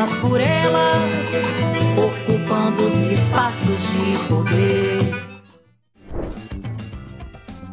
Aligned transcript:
Elas 0.00 0.14
por 0.20 0.40
elas, 0.40 1.26
ocupando 1.94 2.86
os 2.86 3.12
espaços 3.12 3.82
de 3.82 4.28
poder. 4.28 5.30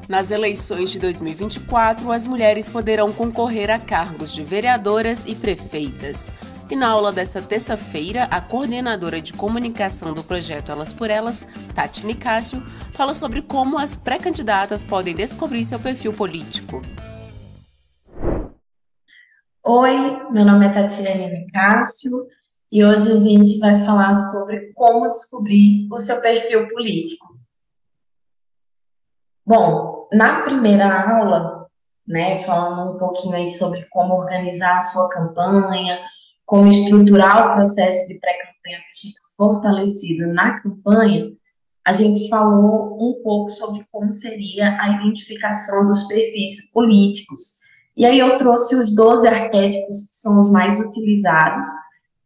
Nas 0.09 0.31
eleições 0.31 0.91
de 0.91 0.99
2024, 0.99 2.11
as 2.11 2.27
mulheres 2.27 2.69
poderão 2.69 3.13
concorrer 3.13 3.69
a 3.69 3.79
cargos 3.79 4.33
de 4.33 4.43
vereadoras 4.43 5.25
e 5.25 5.35
prefeitas. 5.35 6.31
E 6.69 6.75
na 6.75 6.89
aula 6.89 7.13
desta 7.13 7.41
terça-feira, 7.41 8.25
a 8.25 8.41
coordenadora 8.41 9.21
de 9.21 9.31
comunicação 9.31 10.13
do 10.13 10.21
projeto 10.21 10.69
Elas 10.69 10.91
por 10.91 11.09
Elas, 11.09 11.47
Tati 11.73 12.05
Nicásio, 12.05 12.61
fala 12.93 13.13
sobre 13.13 13.41
como 13.41 13.79
as 13.79 13.95
pré-candidatas 13.95 14.83
podem 14.83 15.15
descobrir 15.15 15.63
seu 15.63 15.79
perfil 15.79 16.11
político. 16.11 16.81
Oi, 19.69 20.31
meu 20.31 20.45
nome 20.45 20.65
é 20.65 20.69
Tatiane 20.69 21.27
Nicásio 21.27 22.25
e 22.71 22.85
hoje 22.85 23.11
a 23.11 23.17
gente 23.17 23.59
vai 23.59 23.83
falar 23.83 24.13
sobre 24.13 24.71
como 24.71 25.09
descobrir 25.09 25.89
o 25.91 25.97
seu 25.97 26.21
perfil 26.21 26.69
político. 26.69 27.37
Bom, 29.45 30.07
na 30.13 30.43
primeira 30.43 31.17
aula, 31.17 31.67
né, 32.07 32.37
falando 32.37 32.95
um 32.95 32.97
pouquinho 32.97 33.35
aí 33.35 33.47
sobre 33.49 33.85
como 33.89 34.13
organizar 34.13 34.77
a 34.77 34.79
sua 34.79 35.09
campanha, 35.09 35.99
como 36.45 36.69
estruturar 36.69 37.51
o 37.51 37.55
processo 37.55 38.07
de 38.07 38.21
pré-campanha 38.21 38.79
fortalecido 39.35 40.27
na 40.27 40.55
campanha, 40.61 41.29
a 41.85 41.91
gente 41.91 42.29
falou 42.29 42.95
um 42.95 43.21
pouco 43.21 43.49
sobre 43.49 43.85
como 43.91 44.13
seria 44.13 44.81
a 44.81 44.91
identificação 44.91 45.83
dos 45.83 46.07
perfis 46.07 46.71
políticos. 46.71 47.66
E 47.97 48.05
aí 48.05 48.19
eu 48.19 48.37
trouxe 48.37 48.75
os 48.75 48.93
12 48.93 49.27
arquétipos 49.27 50.07
que 50.07 50.17
são 50.17 50.39
os 50.39 50.51
mais 50.51 50.79
utilizados, 50.79 51.65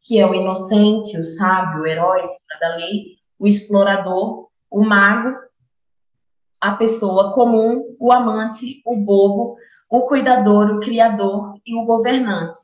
que 0.02 0.20
é 0.20 0.28
o 0.28 0.36
inocente, 0.36 1.18
o 1.18 1.24
sábio, 1.24 1.84
o 1.84 1.88
herói, 1.88 2.28
da 2.60 2.76
lei, 2.76 3.16
o 3.40 3.48
explorador, 3.48 4.50
o 4.70 4.84
mago, 4.84 5.34
a 6.60 6.74
pessoa 6.74 7.34
comum, 7.34 7.96
o 7.98 8.12
amante, 8.12 8.82
o 8.86 8.98
bobo, 8.98 9.56
o 9.90 10.02
cuidador, 10.02 10.76
o 10.76 10.80
criador 10.82 11.54
e 11.66 11.74
o 11.74 11.86
governante. 11.86 12.60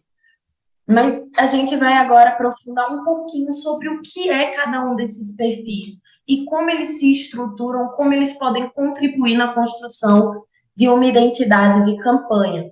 Mas 0.86 1.32
a 1.38 1.48
gente 1.48 1.78
vai 1.78 1.94
agora 1.94 2.32
aprofundar 2.32 2.92
um 2.92 3.06
pouquinho 3.06 3.54
sobre 3.54 3.88
o 3.88 4.02
que 4.02 4.30
é 4.30 4.52
cada 4.52 4.84
um 4.84 4.98
desses 4.98 5.36
perfis 5.38 6.02
e 6.28 6.44
como 6.44 6.70
eles 6.70 7.00
se 7.00 7.10
estruturam, 7.10 7.88
como 7.96 8.14
eles 8.14 8.38
podem 8.38 8.70
contribuir 8.70 9.38
na 9.38 9.54
construção 9.54 10.44
de 10.76 10.90
uma 10.90 11.06
identidade 11.06 11.86
de 11.86 11.98
campanha, 11.98 12.70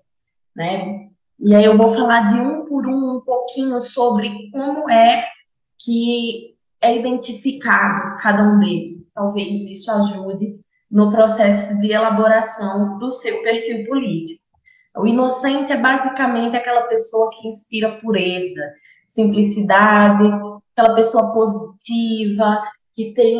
né? 0.55 1.09
E 1.39 1.53
aí 1.53 1.65
eu 1.65 1.77
vou 1.77 1.89
falar 1.89 2.27
de 2.27 2.39
um 2.39 2.65
por 2.65 2.87
um 2.87 3.17
um 3.17 3.21
pouquinho 3.21 3.81
sobre 3.81 4.49
como 4.51 4.89
é 4.89 5.25
que 5.77 6.55
é 6.81 6.97
identificado 6.97 8.17
cada 8.21 8.43
um 8.43 8.59
deles. 8.59 9.11
Talvez 9.13 9.65
isso 9.65 9.91
ajude 9.91 10.59
no 10.89 11.09
processo 11.09 11.79
de 11.81 11.91
elaboração 11.91 12.97
do 12.97 13.11
seu 13.11 13.41
perfil 13.41 13.85
político. 13.85 14.43
O 14.97 15.05
inocente 15.05 15.73
é 15.73 15.77
basicamente 15.77 16.55
aquela 16.55 16.83
pessoa 16.83 17.29
que 17.31 17.47
inspira 17.47 17.99
pureza, 17.99 18.71
simplicidade, 19.05 20.23
aquela 20.73 20.95
pessoa 20.95 21.33
positiva, 21.33 22.61
que 22.93 23.13
tem 23.13 23.37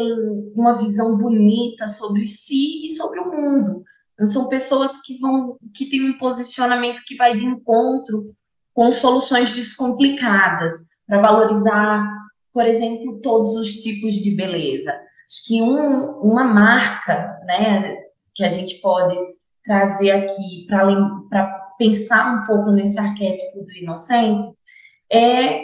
uma 0.54 0.74
visão 0.74 1.18
bonita 1.18 1.88
sobre 1.88 2.28
si 2.28 2.86
e 2.86 2.90
sobre 2.90 3.20
o 3.20 3.32
mundo. 3.32 3.84
Não 4.18 4.26
são 4.26 4.48
pessoas 4.48 5.02
que 5.02 5.20
vão 5.20 5.58
que 5.74 5.90
têm 5.90 6.10
um 6.10 6.18
posicionamento 6.18 7.04
que 7.06 7.16
vai 7.16 7.36
de 7.36 7.46
encontro 7.46 8.34
com 8.74 8.92
soluções 8.92 9.54
descomplicadas 9.54 10.90
para 11.08 11.22
valorizar, 11.22 12.08
por 12.54 12.66
exemplo, 12.66 13.20
todos 13.22 13.56
os 13.56 13.74
tipos 13.76 14.16
de 14.16 14.32
beleza. 14.32 14.92
Acho 14.92 15.46
que 15.46 15.62
um, 15.62 16.20
uma 16.22 16.44
marca, 16.44 17.40
né, 17.46 17.96
que 18.34 18.44
a 18.44 18.50
gente 18.50 18.76
pode 18.76 19.16
trazer 19.64 20.12
aqui 20.12 20.66
para 20.68 21.66
pensar 21.78 22.34
um 22.34 22.44
pouco 22.44 22.72
nesse 22.72 23.00
arquétipo 23.00 23.64
do 23.64 23.72
inocente 23.74 24.46
é 25.12 25.64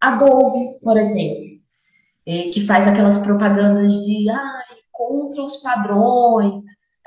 a 0.00 0.12
Dove, 0.12 0.78
por 0.82 0.96
exemplo, 0.96 1.58
é, 2.26 2.50
que 2.50 2.60
faz 2.60 2.86
aquelas 2.86 3.18
propagandas 3.18 3.92
de 4.04 4.30
ah, 4.30 4.64
contra 4.92 5.42
os 5.42 5.56
padrões, 5.56 6.58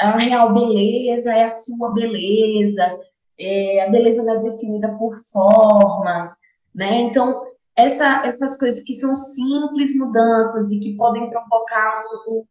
a 0.01 0.17
real 0.17 0.53
beleza 0.53 1.34
é 1.34 1.44
a 1.44 1.50
sua 1.50 1.94
beleza, 1.94 3.00
é, 3.39 3.85
a 3.85 3.89
beleza 3.89 4.23
não 4.23 4.39
é 4.39 4.50
definida 4.50 4.89
por 4.97 5.16
formas, 5.31 6.38
né? 6.73 7.01
Então, 7.01 7.45
essa, 7.75 8.23
essas 8.25 8.57
coisas 8.59 8.84
que 8.84 8.94
são 8.94 9.16
simples 9.16 9.95
mudanças 9.95 10.72
e 10.72 10.79
que 10.79 10.95
podem 10.97 11.29
provocar 11.29 12.03
um, 12.28 12.45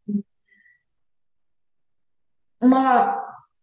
um, 2.61 2.73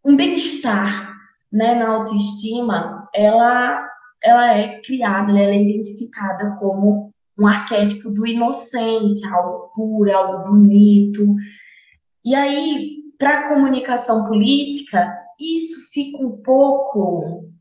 um 0.05 0.15
bem-estar 0.15 1.13
né, 1.51 1.75
na 1.75 1.89
autoestima, 1.89 3.09
ela, 3.13 3.89
ela 4.23 4.53
é 4.55 4.81
criada, 4.81 5.31
ela 5.31 5.39
é 5.39 5.61
identificada 5.61 6.55
como 6.59 7.11
um 7.37 7.47
arquétipo 7.47 8.11
do 8.11 8.27
inocente, 8.27 9.25
algo 9.27 9.71
puro, 9.73 10.15
algo 10.15 10.49
bonito. 10.49 11.23
E 12.23 12.35
aí, 12.35 12.98
para 13.19 13.39
a 13.39 13.49
comunicação 13.49 14.25
política, 14.25 15.15
isso 15.39 15.91
fica 15.93 16.17
um 16.17 16.41
pouco 16.41 17.51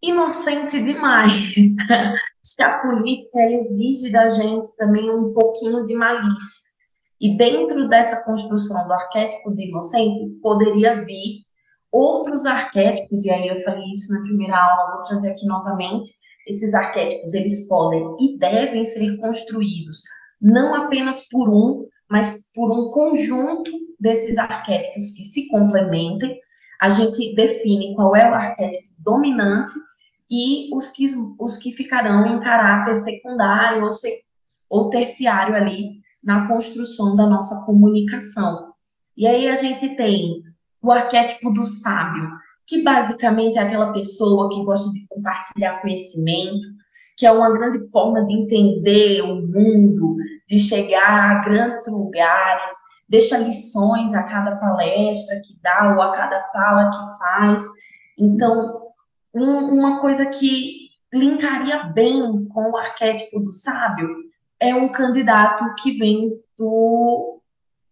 inocente 0.00 0.80
demais. 0.82 1.32
Acho 1.90 2.56
que 2.56 2.62
a 2.62 2.78
política 2.78 3.40
exige 3.50 4.12
da 4.12 4.28
gente 4.28 4.68
também 4.76 5.10
um 5.10 5.32
pouquinho 5.32 5.82
de 5.82 5.94
malícia. 5.94 6.70
E 7.20 7.36
dentro 7.36 7.88
dessa 7.88 8.22
construção 8.24 8.86
do 8.86 8.92
arquétipo 8.92 9.50
do 9.50 9.60
inocente, 9.60 10.20
poderia 10.42 11.04
vir 11.04 11.44
outros 11.90 12.46
arquétipos, 12.46 13.24
e 13.24 13.30
aí 13.30 13.48
eu 13.48 13.58
falei 13.60 13.84
isso 13.90 14.12
na 14.12 14.22
primeira 14.22 14.56
aula, 14.56 14.92
vou 14.92 15.02
trazer 15.02 15.30
aqui 15.30 15.46
novamente, 15.46 16.10
esses 16.46 16.74
arquétipos, 16.74 17.32
eles 17.34 17.68
podem 17.68 18.16
e 18.20 18.36
devem 18.38 18.84
ser 18.84 19.16
construídos 19.18 20.02
não 20.42 20.74
apenas 20.74 21.28
por 21.28 21.48
um, 21.48 21.86
mas 22.12 22.50
por 22.54 22.70
um 22.70 22.90
conjunto 22.90 23.72
desses 23.98 24.36
arquétipos 24.36 25.12
que 25.12 25.24
se 25.24 25.48
complementem. 25.48 26.38
A 26.78 26.90
gente 26.90 27.34
define 27.34 27.94
qual 27.94 28.14
é 28.14 28.30
o 28.30 28.34
arquétipo 28.34 28.92
dominante 28.98 29.72
e 30.30 30.68
os 30.74 30.90
que, 30.90 31.06
os 31.38 31.56
que 31.56 31.72
ficarão 31.72 32.36
em 32.36 32.40
caráter 32.40 32.94
secundário 32.96 33.82
ou, 33.84 33.88
ou 34.68 34.90
terciário 34.90 35.54
ali 35.54 36.02
na 36.22 36.46
construção 36.48 37.16
da 37.16 37.26
nossa 37.26 37.64
comunicação. 37.64 38.74
E 39.16 39.26
aí 39.26 39.48
a 39.48 39.54
gente 39.54 39.96
tem 39.96 40.42
o 40.82 40.92
arquétipo 40.92 41.50
do 41.50 41.64
sábio, 41.64 42.28
que 42.66 42.82
basicamente 42.82 43.56
é 43.56 43.62
aquela 43.62 43.90
pessoa 43.90 44.50
que 44.50 44.62
gosta 44.62 44.90
de 44.90 45.06
compartilhar 45.08 45.80
conhecimento, 45.80 46.66
que 47.16 47.24
é 47.24 47.32
uma 47.32 47.50
grande 47.52 47.90
forma 47.90 48.22
de 48.26 48.34
entender 48.34 49.22
o 49.22 49.36
mundo, 49.36 50.16
de 50.52 50.58
chegar 50.58 51.30
a 51.30 51.40
grandes 51.40 51.90
lugares, 51.90 52.72
deixa 53.08 53.38
lições 53.38 54.12
a 54.12 54.22
cada 54.22 54.56
palestra 54.56 55.36
que 55.36 55.58
dá 55.62 55.94
ou 55.94 56.02
a 56.02 56.12
cada 56.12 56.38
fala 56.52 56.90
que 56.90 57.18
faz. 57.18 57.64
Então, 58.18 58.90
um, 59.32 59.78
uma 59.78 59.98
coisa 60.02 60.26
que 60.26 60.90
linkaria 61.10 61.84
bem 61.84 62.46
com 62.48 62.70
o 62.70 62.76
arquétipo 62.76 63.40
do 63.40 63.50
sábio 63.50 64.06
é 64.60 64.74
um 64.74 64.92
candidato 64.92 65.64
que 65.76 65.92
vem 65.92 66.32
do, 66.58 67.40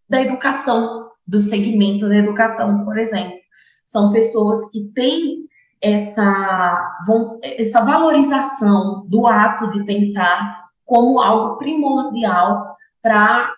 da 0.07 0.21
educação, 0.21 1.09
do 1.27 1.41
segmento 1.41 2.11
da 2.11 2.17
educação, 2.17 2.85
por 2.85 2.99
exemplo. 2.99 3.39
São 3.87 4.13
pessoas 4.13 4.71
que 4.71 4.85
têm 4.95 5.49
essa, 5.81 6.99
essa 7.43 7.83
valorização 7.87 9.07
do 9.09 9.27
ato 9.27 9.71
de 9.71 9.83
pensar 9.87 10.70
como 10.91 11.21
algo 11.21 11.57
primordial 11.57 12.77
para 13.01 13.55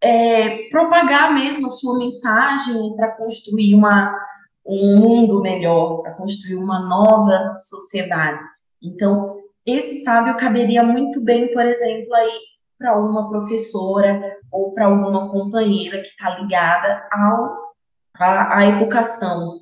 é, 0.00 0.68
propagar 0.68 1.34
mesmo 1.34 1.66
a 1.66 1.70
sua 1.70 1.98
mensagem, 1.98 2.94
para 2.94 3.10
construir 3.16 3.74
uma, 3.74 4.16
um 4.64 5.00
mundo 5.00 5.40
melhor, 5.40 6.02
para 6.02 6.14
construir 6.14 6.54
uma 6.54 6.78
nova 6.78 7.56
sociedade. 7.58 8.38
Então, 8.80 9.40
esse 9.66 10.04
sábio 10.04 10.36
caberia 10.36 10.84
muito 10.84 11.24
bem, 11.24 11.50
por 11.50 11.66
exemplo, 11.66 12.14
aí 12.14 12.38
para 12.78 13.00
uma 13.00 13.28
professora 13.28 14.38
ou 14.52 14.72
para 14.72 14.86
alguma 14.86 15.28
companheira 15.28 16.02
que 16.02 16.06
está 16.06 16.38
ligada 16.38 17.04
ao, 17.10 17.74
à, 18.16 18.58
à 18.58 18.66
educação. 18.66 19.58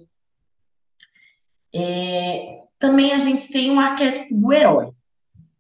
É, 1.75 2.65
também 2.79 3.15
a 3.15 3.19
gente 3.19 3.51
tem 3.51 3.71
um 3.71 3.81
arquétipo 3.81 4.35
do 4.35 4.53
herói. 4.53 4.93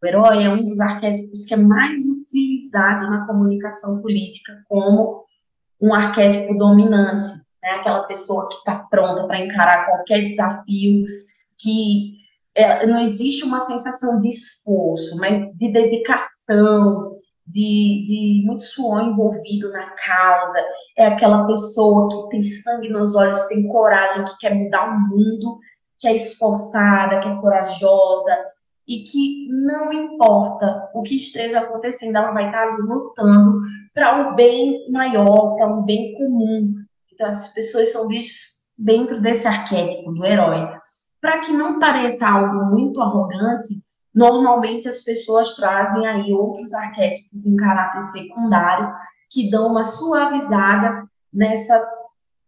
O 0.02 0.06
herói 0.06 0.42
é 0.42 0.50
um 0.50 0.64
dos 0.64 0.80
arquétipos 0.80 1.44
que 1.44 1.54
é 1.54 1.56
mais 1.56 2.00
utilizado 2.08 3.08
na 3.08 3.24
comunicação 3.24 4.02
política 4.02 4.64
como 4.68 5.24
um 5.80 5.94
arquétipo 5.94 6.58
dominante, 6.58 7.28
né? 7.62 7.70
aquela 7.70 8.02
pessoa 8.04 8.48
que 8.48 8.56
está 8.56 8.74
pronta 8.90 9.24
para 9.28 9.38
encarar 9.38 9.86
qualquer 9.86 10.22
desafio, 10.26 11.04
que 11.56 12.14
é, 12.52 12.84
não 12.84 12.98
existe 12.98 13.44
uma 13.44 13.60
sensação 13.60 14.18
de 14.18 14.28
esforço, 14.28 15.16
mas 15.18 15.40
de 15.56 15.72
dedicação, 15.72 17.16
de, 17.46 18.02
de 18.04 18.42
muito 18.44 18.64
suor 18.64 19.02
envolvido 19.02 19.70
na 19.70 19.90
causa. 19.90 20.58
É 20.98 21.06
aquela 21.06 21.46
pessoa 21.46 22.08
que 22.08 22.28
tem 22.30 22.42
sangue 22.42 22.88
nos 22.88 23.14
olhos, 23.14 23.46
tem 23.46 23.68
coragem, 23.68 24.24
que 24.24 24.38
quer 24.38 24.54
mudar 24.54 24.84
o 24.84 25.00
mundo, 25.00 25.60
que 26.00 26.08
é 26.08 26.14
esforçada, 26.14 27.20
que 27.20 27.28
é 27.28 27.36
corajosa 27.36 28.51
e 28.86 29.04
que 29.04 29.48
não 29.48 29.92
importa 29.92 30.88
o 30.94 31.02
que 31.02 31.16
esteja 31.16 31.60
acontecendo, 31.60 32.16
ela 32.16 32.32
vai 32.32 32.46
estar 32.46 32.76
lutando 32.78 33.60
para 33.94 34.16
um 34.16 34.34
bem 34.34 34.90
maior, 34.90 35.54
para 35.54 35.66
um 35.68 35.82
bem 35.82 36.12
comum. 36.12 36.74
Então, 37.12 37.26
essas 37.26 37.52
pessoas 37.54 37.92
são 37.92 38.08
vistas 38.08 38.62
dentro 38.76 39.20
desse 39.20 39.46
arquétipo 39.46 40.12
do 40.12 40.24
herói. 40.24 40.66
Para 41.20 41.38
que 41.40 41.52
não 41.52 41.78
pareça 41.78 42.28
algo 42.28 42.74
muito 42.74 43.00
arrogante, 43.00 43.74
normalmente 44.14 44.88
as 44.88 45.00
pessoas 45.00 45.54
trazem 45.54 46.06
aí 46.06 46.32
outros 46.32 46.72
arquétipos 46.72 47.46
em 47.46 47.56
caráter 47.56 48.02
secundário 48.02 48.92
que 49.30 49.50
dão 49.50 49.68
uma 49.68 49.84
suavizada 49.84 51.04
nessa 51.32 51.80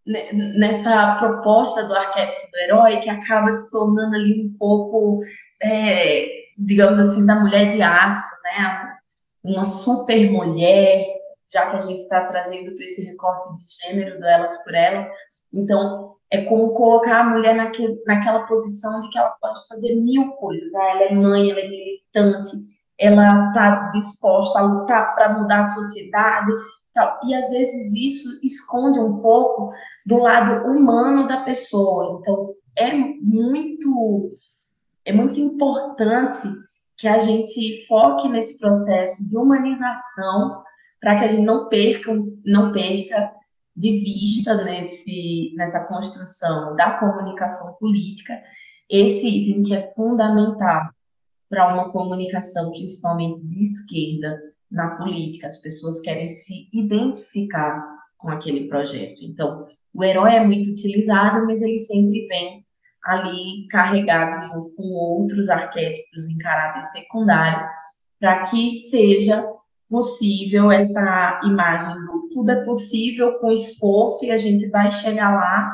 nessa 0.07 1.15
proposta 1.15 1.83
do 1.85 1.95
arquétipo 1.95 2.51
do 2.51 2.59
herói 2.59 2.99
que 2.99 3.09
acaba 3.09 3.51
se 3.51 3.71
tornando 3.71 4.15
ali 4.15 4.45
um 4.47 4.55
pouco, 4.59 5.21
é, 5.65 6.27
digamos 6.59 6.99
assim, 6.99 7.25
da 7.25 7.35
mulher 7.41 7.73
de 7.73 7.83
aço, 7.83 8.35
né? 8.45 8.97
Uma 9.43 9.65
super 9.65 10.31
mulher, 10.31 11.07
já 11.53 11.71
que 11.71 11.77
a 11.77 11.81
gente 11.81 12.01
está 12.03 12.25
trazendo 12.25 12.75
para 12.75 12.85
esse 12.85 13.03
recorte 13.05 13.53
de 13.53 13.87
gênero 13.87 14.19
do 14.19 14.27
elas 14.27 14.63
por 14.65 14.75
elas. 14.75 15.05
Então, 15.53 16.15
é 16.31 16.43
como 16.43 16.75
colocar 16.75 17.21
a 17.21 17.25
mulher 17.25 17.55
naquele, 17.55 18.03
naquela 18.07 18.45
posição 18.45 19.03
de 19.03 19.09
que 19.11 19.19
ela 19.19 19.31
pode 19.41 19.69
fazer 19.69 19.95
mil 19.95 20.33
coisas. 20.33 20.75
Ah, 20.75 20.91
ela 20.91 21.03
é 21.03 21.15
mãe, 21.15 21.51
ela 21.51 21.61
é 21.61 21.69
militante, 21.69 22.57
ela 22.99 23.49
está 23.49 23.89
disposta 23.89 24.59
a 24.59 24.63
lutar 24.63 25.15
para 25.15 25.39
mudar 25.39 25.61
a 25.61 25.65
sociedade. 25.65 26.53
E 27.27 27.35
às 27.35 27.51
vezes 27.51 27.95
isso 27.95 28.45
esconde 28.45 28.99
um 29.01 29.19
pouco 29.19 29.73
do 30.07 30.19
lado 30.19 30.67
humano 30.69 31.27
da 31.27 31.43
pessoa. 31.43 32.19
Então, 32.21 32.55
é 32.77 32.93
muito, 32.93 34.31
é 35.05 35.13
muito 35.13 35.39
importante 35.39 36.49
que 36.97 37.09
a 37.09 37.19
gente 37.19 37.87
foque 37.87 38.29
nesse 38.29 38.59
processo 38.59 39.29
de 39.29 39.37
humanização 39.37 40.63
para 41.01 41.17
que 41.17 41.25
a 41.25 41.29
gente 41.29 41.43
não 41.43 41.69
perca, 41.69 42.13
não 42.45 42.73
perca 42.73 43.33
de 43.77 43.91
vista 43.91 44.65
nesse, 44.65 45.53
nessa 45.57 45.81
construção 45.85 46.77
da 46.77 46.93
comunicação 46.99 47.75
política, 47.75 48.41
esse 48.89 49.27
item 49.27 49.63
que 49.63 49.75
é 49.75 49.93
fundamental 49.95 50.89
para 51.49 51.75
uma 51.75 51.91
comunicação, 51.91 52.71
principalmente 52.71 53.45
de 53.45 53.63
esquerda, 53.63 54.41
na 54.71 54.97
política. 54.97 55.47
As 55.47 55.61
pessoas 55.61 56.01
querem 56.01 56.27
se 56.27 56.69
identificar 56.73 57.85
com 58.17 58.31
aquele 58.31 58.69
projeto. 58.69 59.23
Então, 59.23 59.67
o 59.93 60.03
herói 60.03 60.35
é 60.35 60.45
muito 60.45 60.71
utilizado, 60.71 61.45
mas 61.47 61.63
ele 61.63 61.79
sempre 61.79 62.27
vem 62.27 62.64
ali 63.05 63.67
carregado 63.71 64.45
junto 64.47 64.71
com 64.77 64.83
outros 64.83 65.49
arquétipos 65.49 66.29
em 66.31 66.39
caráter 66.39 66.83
secundário, 66.83 67.67
para 68.19 68.43
que 68.45 68.71
seja 68.91 69.45
possível 69.89 70.73
essa 70.73 71.41
imagem 71.45 71.95
do 72.07 72.29
tudo 72.33 72.51
é 72.51 72.65
possível 72.65 73.39
com 73.39 73.53
esforço 73.53 74.25
e 74.25 74.31
a 74.31 74.39
gente 74.39 74.69
vai 74.69 74.91
chegar 74.91 75.35
lá, 75.35 75.73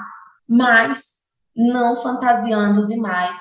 mas 0.49 1.31
não 1.57 1.97
fantasiando 1.97 2.89
demais 2.89 3.39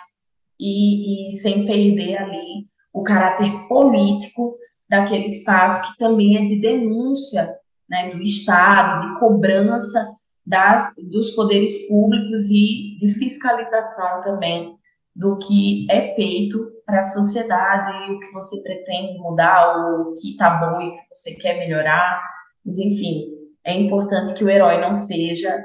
e, 0.60 1.28
e 1.28 1.32
sem 1.34 1.66
perder 1.66 2.18
ali 2.18 2.68
o 2.94 3.04
caráter 3.04 3.52
político 3.68 4.58
daquele 4.90 5.26
espaço 5.26 5.92
que 5.92 5.98
também 5.98 6.38
é 6.38 6.46
de 6.46 6.60
denúncia 6.60 7.50
né, 7.90 8.10
do 8.10 8.22
Estado, 8.22 9.04
de 9.04 9.20
cobrança 9.20 10.08
das, 10.50 10.96
dos 11.12 11.30
poderes 11.32 11.88
públicos 11.88 12.50
e 12.50 12.98
de 13.00 13.14
fiscalização 13.20 14.24
também 14.24 14.76
do 15.16 15.38
que 15.38 15.86
é 15.92 16.02
feito 16.02 16.58
para 16.86 17.02
a 17.02 17.04
sociedade 17.04 18.12
o 18.12 18.20
que 18.20 18.32
você 18.34 18.60
pretende 18.64 19.20
mudar, 19.20 19.78
o 19.78 20.14
que 20.20 20.32
está 20.32 20.50
bom 20.50 20.82
e 20.82 20.90
o 20.90 20.92
que 20.92 21.00
você 21.14 21.36
quer 21.36 21.60
melhorar. 21.60 22.20
Mas, 22.66 22.80
enfim, 22.80 23.26
é 23.64 23.76
importante 23.76 24.34
que 24.34 24.44
o 24.44 24.50
herói 24.50 24.82
não 24.82 24.92
seja, 24.92 25.56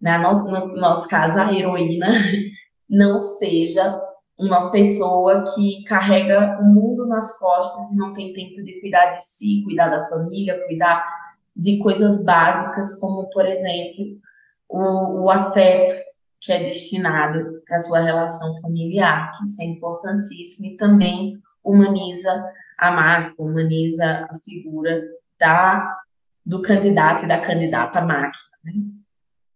né, 0.00 0.18
no, 0.18 0.32
no 0.32 0.74
nosso 0.74 1.08
caso, 1.08 1.40
a 1.40 1.52
heroína, 1.52 2.08
não 2.90 3.16
seja 3.18 4.00
uma 4.36 4.72
pessoa 4.72 5.44
que 5.54 5.84
carrega 5.84 6.58
o 6.60 6.64
mundo 6.64 7.06
nas 7.06 7.38
costas 7.38 7.92
e 7.92 7.96
não 7.96 8.12
tem 8.12 8.32
tempo 8.32 8.64
de 8.64 8.80
cuidar 8.80 9.12
de 9.12 9.24
si, 9.24 9.62
cuidar 9.64 9.90
da 9.90 10.08
família, 10.08 10.60
cuidar 10.66 11.06
de 11.54 11.78
coisas 11.78 12.24
básicas, 12.24 12.98
como, 12.98 13.30
por 13.30 13.46
exemplo, 13.46 14.23
o, 14.74 15.22
o 15.22 15.30
afeto 15.30 15.94
que 16.40 16.52
é 16.52 16.58
destinado 16.58 17.62
a 17.70 17.78
sua 17.78 18.00
relação 18.00 18.60
familiar, 18.60 19.32
que 19.32 19.44
isso 19.44 19.62
é 19.62 19.66
importantíssimo, 19.66 20.66
e 20.66 20.76
também 20.76 21.38
humaniza 21.62 22.44
a 22.76 22.90
marca, 22.90 23.42
humaniza 23.42 24.26
a 24.28 24.34
figura 24.36 25.02
da, 25.38 25.96
do 26.44 26.60
candidato 26.60 27.24
e 27.24 27.28
da 27.28 27.40
candidata 27.40 28.00
máquina. 28.00 28.50
Né? 28.64 28.72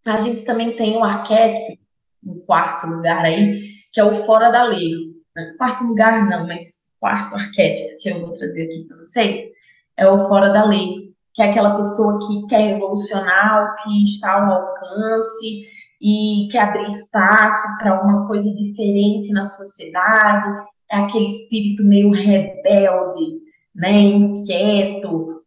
A 0.07 0.17
gente 0.17 0.45
também 0.45 0.75
tem 0.77 0.97
o 0.97 1.05
arquétipo, 1.05 1.83
no 2.23 2.37
quarto 2.41 2.87
lugar 2.87 3.25
aí, 3.25 3.73
que 3.93 4.01
é 4.01 4.05
o 4.05 4.15
fora 4.15 4.51
da 4.51 4.63
lei. 4.65 5.13
Né? 5.37 5.55
Quarto 5.59 5.85
lugar 5.85 6.27
não, 6.27 6.47
mas 6.47 6.87
quarto 6.99 7.37
arquétipo 7.37 7.99
que 7.99 8.09
eu 8.09 8.21
vou 8.21 8.35
trazer 8.35 8.65
aqui 8.65 8.85
para 8.85 8.97
vocês 8.97 9.51
é 9.97 10.09
o 10.09 10.27
fora 10.29 10.51
da 10.51 10.65
lei, 10.65 11.08
que 11.39 11.43
é 11.43 11.51
aquela 11.51 11.77
pessoa 11.77 12.19
que 12.19 12.47
quer 12.49 12.73
revolucionar, 12.73 13.77
que 13.77 14.03
está 14.03 14.33
ao 14.33 14.51
alcance 14.51 15.69
e 16.03 16.49
quer 16.51 16.63
abrir 16.63 16.89
espaço 16.89 17.79
para 17.79 18.03
uma 18.03 18.27
coisa 18.27 18.53
diferente 18.53 19.31
na 19.31 19.45
sociedade, 19.45 20.67
é 20.91 20.97
aquele 20.97 21.27
espírito 21.27 21.85
meio 21.85 22.11
rebelde, 22.11 23.39
né, 23.73 23.93
inquieto, 23.93 25.45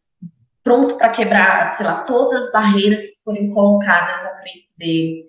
pronto 0.64 0.96
para 0.96 1.10
quebrar, 1.10 1.74
sei 1.74 1.86
lá, 1.86 2.06
todas 2.06 2.32
as 2.36 2.52
barreiras 2.54 3.02
que 3.02 3.24
forem 3.26 3.50
colocadas 3.50 4.26
à 4.28 4.38
frente 4.38 4.70
dele. 4.78 5.26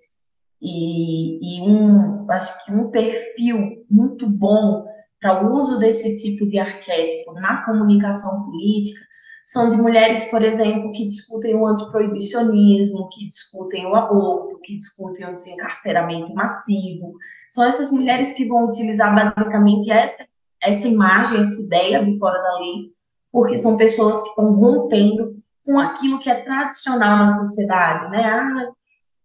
E, 0.60 1.58
e 1.58 1.62
um, 1.62 2.24
acho 2.30 2.64
que 2.64 2.72
um 2.72 2.88
perfil 2.88 3.84
muito 3.90 4.30
bom 4.30 4.86
para 5.20 5.44
o 5.44 5.56
uso 5.56 5.80
desse 5.80 6.16
tipo 6.18 6.46
de 6.46 6.60
arquétipo 6.60 7.32
na 7.32 7.64
comunicação 7.64 8.44
política 8.44 9.11
são 9.44 9.70
de 9.70 9.76
mulheres, 9.76 10.24
por 10.24 10.42
exemplo, 10.42 10.92
que 10.92 11.06
discutem 11.06 11.54
o 11.54 11.66
antiproibicionismo, 11.66 13.08
que 13.08 13.26
discutem 13.26 13.86
o 13.86 13.94
aborto, 13.94 14.60
que 14.62 14.76
discutem 14.76 15.26
o 15.26 15.34
desencarceramento 15.34 16.32
massivo. 16.34 17.14
São 17.50 17.64
essas 17.64 17.90
mulheres 17.90 18.32
que 18.32 18.46
vão 18.46 18.68
utilizar 18.68 19.14
basicamente 19.14 19.90
essa, 19.90 20.24
essa 20.60 20.86
imagem, 20.86 21.40
essa 21.40 21.60
ideia 21.60 22.04
de 22.04 22.16
fora 22.18 22.40
da 22.40 22.58
lei, 22.58 22.92
porque 23.32 23.56
são 23.56 23.76
pessoas 23.76 24.22
que 24.22 24.28
estão 24.28 24.52
rompendo 24.54 25.36
com 25.64 25.78
aquilo 25.78 26.18
que 26.18 26.30
é 26.30 26.40
tradicional 26.40 27.18
na 27.18 27.28
sociedade, 27.28 28.10
né? 28.10 28.24
Ah, 28.24 28.72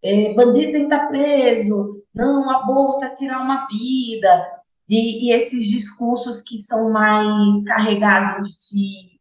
é, 0.04 0.34
bandido 0.34 0.72
tem 0.72 0.88
que 0.88 0.94
estar 0.94 1.08
preso, 1.08 1.92
não, 2.14 2.50
aborto 2.50 3.04
é 3.06 3.10
tirar 3.10 3.42
uma 3.42 3.68
vida, 3.68 4.46
e, 4.88 5.28
e 5.28 5.32
esses 5.32 5.68
discursos 5.68 6.42
que 6.42 6.60
são 6.60 6.90
mais 6.90 7.64
carregados 7.66 8.48
de 8.72 9.17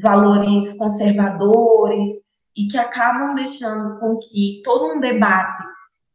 valores 0.00 0.76
conservadores 0.78 2.10
e 2.56 2.66
que 2.66 2.78
acabam 2.78 3.34
deixando 3.34 3.98
com 3.98 4.18
que 4.18 4.60
todo 4.64 4.96
um 4.96 5.00
debate 5.00 5.58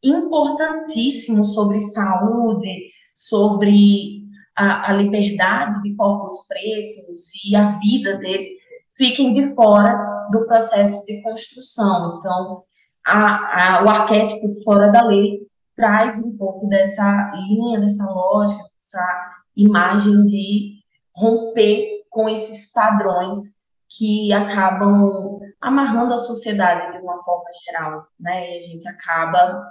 importantíssimo 0.04 1.44
sobre 1.44 1.80
saúde, 1.80 2.92
sobre 3.16 4.24
a, 4.56 4.92
a 4.92 4.94
liberdade 4.94 5.82
de 5.82 5.96
corpos 5.96 6.48
pretos 6.48 7.32
e 7.46 7.56
a 7.56 7.78
vida 7.80 8.18
deles 8.18 8.48
fiquem 8.96 9.32
de 9.32 9.44
fora 9.56 10.28
do 10.32 10.46
processo 10.46 11.06
de 11.06 11.22
construção. 11.22 12.20
Então, 12.20 12.64
a, 13.06 13.78
a, 13.78 13.86
o 13.86 13.90
arquétipo 13.90 14.48
de 14.48 14.64
fora 14.64 14.92
da 14.92 15.04
lei 15.04 15.40
traz 15.76 16.20
um 16.20 16.38
pouco 16.38 16.68
dessa 16.68 17.32
linha, 17.48 17.80
dessa 17.80 18.06
lógica, 18.06 18.64
dessa 18.64 19.38
imagem 19.56 20.24
de 20.24 20.78
romper 21.16 21.88
com 22.10 22.28
esses 22.28 22.72
padrões 22.72 23.57
que 23.90 24.32
acabam 24.34 25.40
amarrando 25.62 26.14
a 26.14 26.18
sociedade 26.18 26.98
de 26.98 27.04
uma 27.04 27.22
forma 27.24 27.50
geral, 27.66 28.08
né? 28.20 28.54
E 28.54 28.58
a 28.58 28.60
gente 28.60 28.88
acaba 28.88 29.64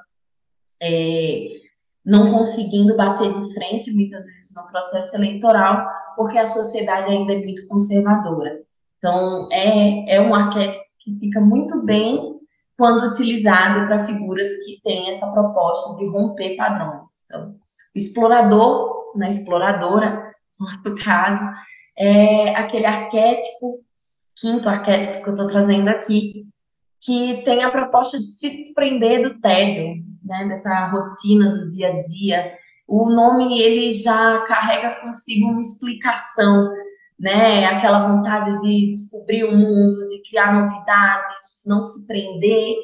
é, 0.82 1.48
não 2.04 2.32
conseguindo 2.32 2.96
bater 2.96 3.32
de 3.32 3.54
frente, 3.54 3.92
muitas 3.92 4.26
vezes, 4.26 4.54
no 4.54 4.66
processo 4.68 5.16
eleitoral, 5.16 5.86
porque 6.16 6.38
a 6.38 6.46
sociedade 6.46 7.10
ainda 7.10 7.32
é 7.32 7.38
muito 7.38 7.66
conservadora. 7.68 8.60
Então, 8.98 9.48
é, 9.52 10.16
é 10.16 10.20
um 10.20 10.34
arquétipo 10.34 10.82
que 11.00 11.18
fica 11.18 11.40
muito 11.40 11.84
bem 11.84 12.36
quando 12.76 13.08
utilizado 13.08 13.86
para 13.86 14.00
figuras 14.00 14.48
que 14.64 14.80
têm 14.82 15.10
essa 15.10 15.30
proposta 15.30 15.96
de 15.98 16.08
romper 16.08 16.56
padrões. 16.56 17.12
Então, 17.24 17.56
explorador, 17.94 19.12
na 19.14 19.26
né, 19.26 19.28
exploradora, 19.28 20.32
no 20.58 20.66
nosso 20.66 21.04
caso, 21.04 21.42
é 21.98 22.54
aquele 22.54 22.86
arquétipo, 22.86 23.80
quinto 24.36 24.68
arquétipo 24.68 25.22
que 25.22 25.28
eu 25.28 25.34
estou 25.34 25.48
trazendo 25.48 25.88
aqui, 25.88 26.46
que 27.00 27.42
tem 27.44 27.62
a 27.62 27.70
proposta 27.70 28.18
de 28.18 28.30
se 28.30 28.50
desprender 28.50 29.22
do 29.22 29.40
tédio, 29.40 30.02
né, 30.22 30.46
dessa 30.48 30.86
rotina 30.86 31.54
do 31.54 31.70
dia 31.70 31.88
a 31.88 32.00
dia. 32.00 32.52
O 32.86 33.08
nome 33.08 33.60
ele 33.60 33.90
já 33.90 34.44
carrega 34.46 35.00
consigo 35.00 35.48
uma 35.48 35.60
explicação, 35.60 36.70
né, 37.18 37.66
aquela 37.66 38.06
vontade 38.06 38.58
de 38.60 38.90
descobrir 38.90 39.44
o 39.44 39.52
mundo, 39.52 40.06
de 40.08 40.22
criar 40.28 40.52
novidades, 40.52 41.62
não 41.66 41.80
se 41.80 42.06
prender, 42.06 42.74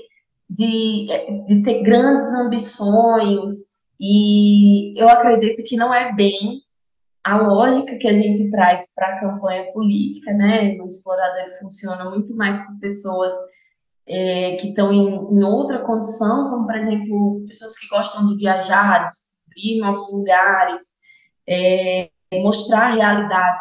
de, 0.49 1.07
de 1.47 1.63
ter 1.63 1.83
grandes 1.83 2.33
ambições. 2.33 3.53
E 4.01 5.01
eu 5.01 5.09
acredito 5.09 5.63
que 5.65 5.77
não 5.77 5.93
é 5.93 6.13
bem 6.15 6.63
a 7.25 7.37
lógica 7.37 7.97
que 7.99 8.09
a 8.09 8.15
gente 8.15 8.51
traz 8.51 8.93
para 8.95 9.15
a 9.15 9.21
campanha 9.21 9.73
política, 9.73 10.33
né? 10.33 10.75
No 10.75 10.87
Explorador 10.87 11.57
funciona 11.61 12.11
muito 12.11 12.37
mais 12.37 12.59
com 12.67 12.79
pessoas 12.79 13.33
é, 14.07 14.57
que 14.57 14.69
estão 14.69 14.93
em, 14.93 15.09
em, 15.09 15.45
outra 15.45 15.81
condição, 15.81 16.51
como, 16.51 16.67
por 16.67 16.75
exemplo, 16.75 17.45
pessoas 17.47 17.79
que 17.79 17.89
gostam 17.89 18.27
de 18.27 18.37
viajar, 18.37 19.07
descobrir 19.07 19.81
novos 19.81 20.13
lugares, 20.13 20.81
é, 21.49 22.11
mostrar 22.43 22.93
a 22.93 22.95
realidade 22.95 23.61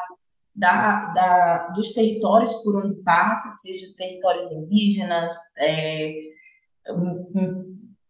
da, 0.56 1.06
da, 1.13 1.68
dos 1.75 1.94
territórios 1.94 2.53
por 2.63 2.84
onde 2.84 2.96
passa, 3.03 3.50
seja 3.62 3.94
territórios 3.96 4.51
indígenas, 4.51 5.36
é, 5.60 6.12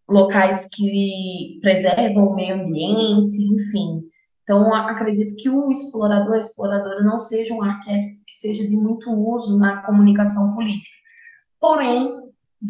locais 0.07 0.67
que 0.73 1.59
preservam 1.61 2.27
o 2.27 2.35
meio 2.35 2.55
ambiente, 2.55 3.35
enfim. 3.43 4.10
Então, 4.43 4.73
acredito 4.73 5.35
que 5.37 5.49
o 5.49 5.69
explorador, 5.69 6.33
a 6.33 6.37
exploradora, 6.37 7.03
não 7.03 7.19
seja 7.19 7.53
um 7.53 7.61
arquétipo 7.61 8.21
que 8.25 8.33
seja 8.33 8.67
de 8.67 8.75
muito 8.75 9.11
uso 9.11 9.57
na 9.57 9.81
comunicação 9.83 10.53
política. 10.53 10.95
Porém, 11.59 12.09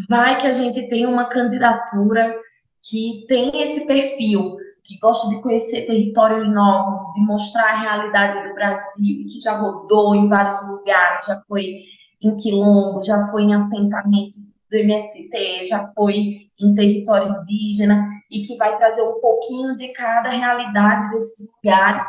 vai 0.10 0.38
que 0.38 0.48
a 0.48 0.52
gente 0.52 0.88
tem 0.88 1.06
uma 1.06 1.26
candidatura 1.26 2.36
que 2.84 3.26
tem 3.28 3.62
esse 3.62 3.86
perfil, 3.86 4.58
que 4.84 4.98
gosta 5.00 5.30
de 5.30 5.42
conhecer 5.42 5.86
territórios 5.86 6.52
novos, 6.52 7.00
de 7.16 7.22
mostrar 7.22 7.74
a 7.74 7.82
realidade 7.82 8.48
do 8.48 8.56
Brasil, 8.56 9.26
que 9.28 9.40
já 9.40 9.56
rodou 9.56 10.16
em 10.16 10.28
vários 10.28 10.68
lugares, 10.68 11.26
já 11.26 11.40
foi 11.48 11.84
em 12.22 12.36
quilombo, 12.36 13.04
já 13.04 13.26
foi 13.28 13.44
em 13.44 13.54
assentamento 13.54 14.38
do 14.70 14.78
MST, 14.78 15.66
já 15.66 15.86
foi 15.94 16.48
em 16.60 16.76
território 16.76 17.36
indígena, 17.40 18.08
e 18.32 18.42
que 18.42 18.56
vai 18.56 18.78
trazer 18.78 19.02
um 19.02 19.20
pouquinho 19.20 19.76
de 19.76 19.90
cada 19.90 20.30
realidade 20.30 21.12
desses 21.12 21.54
lugares 21.56 22.06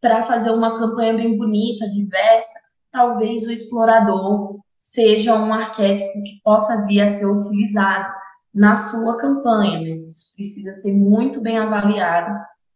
para 0.00 0.22
fazer 0.22 0.50
uma 0.50 0.78
campanha 0.78 1.14
bem 1.14 1.36
bonita, 1.36 1.88
diversa. 1.90 2.58
Talvez 2.90 3.44
o 3.44 3.52
explorador 3.52 4.58
seja 4.80 5.36
um 5.36 5.52
arquétipo 5.52 6.22
que 6.22 6.40
possa 6.42 6.84
vir 6.86 7.02
a 7.02 7.06
ser 7.06 7.26
utilizado 7.26 8.12
na 8.52 8.74
sua 8.74 9.16
campanha, 9.16 9.80
mas 9.80 9.98
isso 9.98 10.34
precisa 10.34 10.72
ser 10.72 10.92
muito 10.92 11.40
bem 11.40 11.56
avaliado 11.56 12.34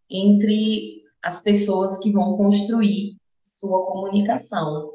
entre 0.09 1.02
as 1.23 1.42
pessoas 1.42 1.99
que 1.99 2.12
vão 2.12 2.37
construir 2.37 3.16
sua 3.45 3.85
comunicação. 3.87 4.92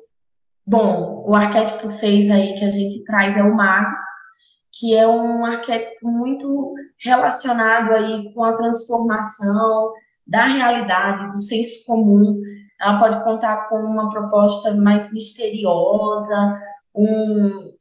Bom, 0.66 1.26
o 1.28 1.36
arquétipo 1.36 1.88
6 1.88 2.30
aí 2.30 2.54
que 2.54 2.64
a 2.64 2.70
gente 2.70 3.04
traz 3.04 3.36
é 3.36 3.44
o 3.44 3.54
mago, 3.54 3.96
que 4.74 4.96
é 4.96 5.08
um 5.08 5.46
arquétipo 5.46 6.08
muito 6.08 6.74
relacionado 7.04 7.92
aí 7.92 8.34
com 8.34 8.44
a 8.44 8.56
transformação 8.56 9.92
da 10.26 10.46
realidade, 10.46 11.28
do 11.28 11.38
senso 11.38 11.86
comum. 11.86 12.40
Ela 12.80 13.00
pode 13.00 13.24
contar 13.24 13.68
com 13.68 13.76
uma 13.76 14.10
proposta 14.10 14.74
mais 14.76 15.12
misteriosa, 15.12 16.60
um, 16.96 17.74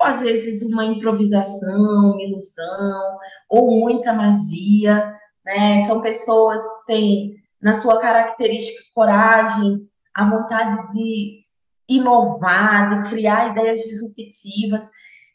às 0.00 0.20
vezes 0.20 0.62
uma 0.70 0.84
improvisação, 0.84 2.12
uma 2.12 2.22
ilusão, 2.22 3.18
ou 3.48 3.80
muita 3.80 4.12
magia, 4.12 5.14
né? 5.44 5.80
São 5.80 6.00
pessoas 6.00 6.62
que 6.62 6.86
têm 6.86 7.34
na 7.62 7.72
sua 7.72 7.98
característica 7.98 8.82
coragem, 8.94 9.88
a 10.14 10.28
vontade 10.28 10.92
de 10.92 11.46
inovar, 11.88 13.02
de 13.02 13.10
criar 13.10 13.50
ideias 13.50 13.80
disruptivas, 13.80 14.90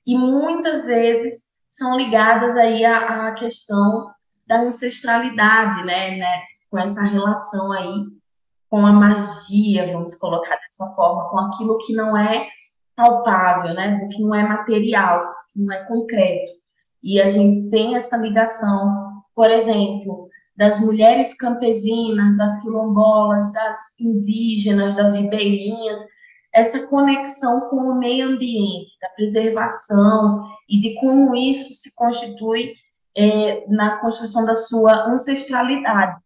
e 0.06 0.18
muitas 0.18 0.86
vezes 0.86 1.52
são 1.70 1.96
ligadas 1.96 2.58
aí 2.58 2.84
à, 2.84 3.28
à 3.28 3.34
questão 3.34 4.12
da 4.48 4.62
ancestralidade, 4.62 5.84
né, 5.86 6.18
né, 6.18 6.42
com 6.70 6.78
essa 6.78 7.02
relação 7.04 7.72
aí 7.72 8.06
com 8.70 8.86
a 8.86 8.92
magia, 8.94 9.92
vamos 9.92 10.16
colocar 10.16 10.56
dessa 10.56 10.86
forma, 10.96 11.30
com 11.30 11.40
aquilo 11.40 11.78
que 11.80 11.94
não 11.94 12.18
é 12.18 12.48
palpável, 12.96 13.74
né, 13.74 13.98
do 13.98 14.08
que 14.08 14.22
não 14.24 14.34
é 14.34 14.48
material, 14.48 15.26
que 15.52 15.62
não 15.62 15.74
é 15.74 15.84
concreto. 15.86 16.52
E 17.04 17.20
a 17.22 17.28
gente 17.28 17.70
tem 17.70 17.96
essa 17.96 18.16
ligação, 18.16 19.24
por 19.36 19.50
exemplo, 19.50 20.30
das 20.56 20.80
mulheres 20.80 21.36
campesinas, 21.36 22.38
das 22.38 22.62
quilombolas, 22.62 23.52
das 23.52 24.00
indígenas, 24.00 24.96
das 24.96 25.16
ribeirinhas, 25.16 26.00
essa 26.54 26.86
conexão 26.88 27.70
com 27.70 27.78
o 27.78 27.98
meio 27.98 28.28
ambiente, 28.28 28.98
da 29.02 29.10
preservação 29.10 30.44
e 30.70 30.80
de 30.80 30.96
como 31.00 31.36
isso 31.36 31.74
se 31.74 31.96
constitui 31.96 32.74
é, 33.16 33.66
na 33.70 33.98
construção 33.98 34.46
da 34.46 34.56
sua 34.56 35.08
ancestralidade, 35.08 36.20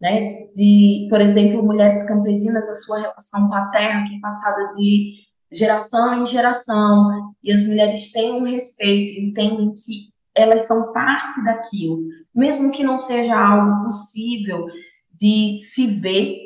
né? 0.00 0.46
De, 0.54 1.06
por 1.08 1.20
exemplo, 1.20 1.62
mulheres 1.62 2.02
campesinas, 2.02 2.68
a 2.68 2.74
sua 2.74 3.00
relação 3.00 3.48
com 3.48 3.54
a 3.54 3.68
terra 3.68 4.04
que 4.06 4.16
é 4.16 4.20
passada 4.20 4.70
de 4.76 5.14
geração 5.50 6.22
em 6.22 6.26
geração, 6.26 7.34
e 7.42 7.52
as 7.52 7.62
mulheres 7.66 8.10
têm 8.10 8.32
um 8.32 8.44
respeito, 8.44 9.12
entendem 9.20 9.72
que 9.72 10.12
elas 10.34 10.62
são 10.62 10.92
parte 10.92 11.42
daquilo, 11.44 12.02
mesmo 12.34 12.72
que 12.72 12.82
não 12.82 12.96
seja 12.96 13.38
algo 13.38 13.84
possível 13.84 14.66
de 15.12 15.58
se 15.60 15.86
ver 16.00 16.38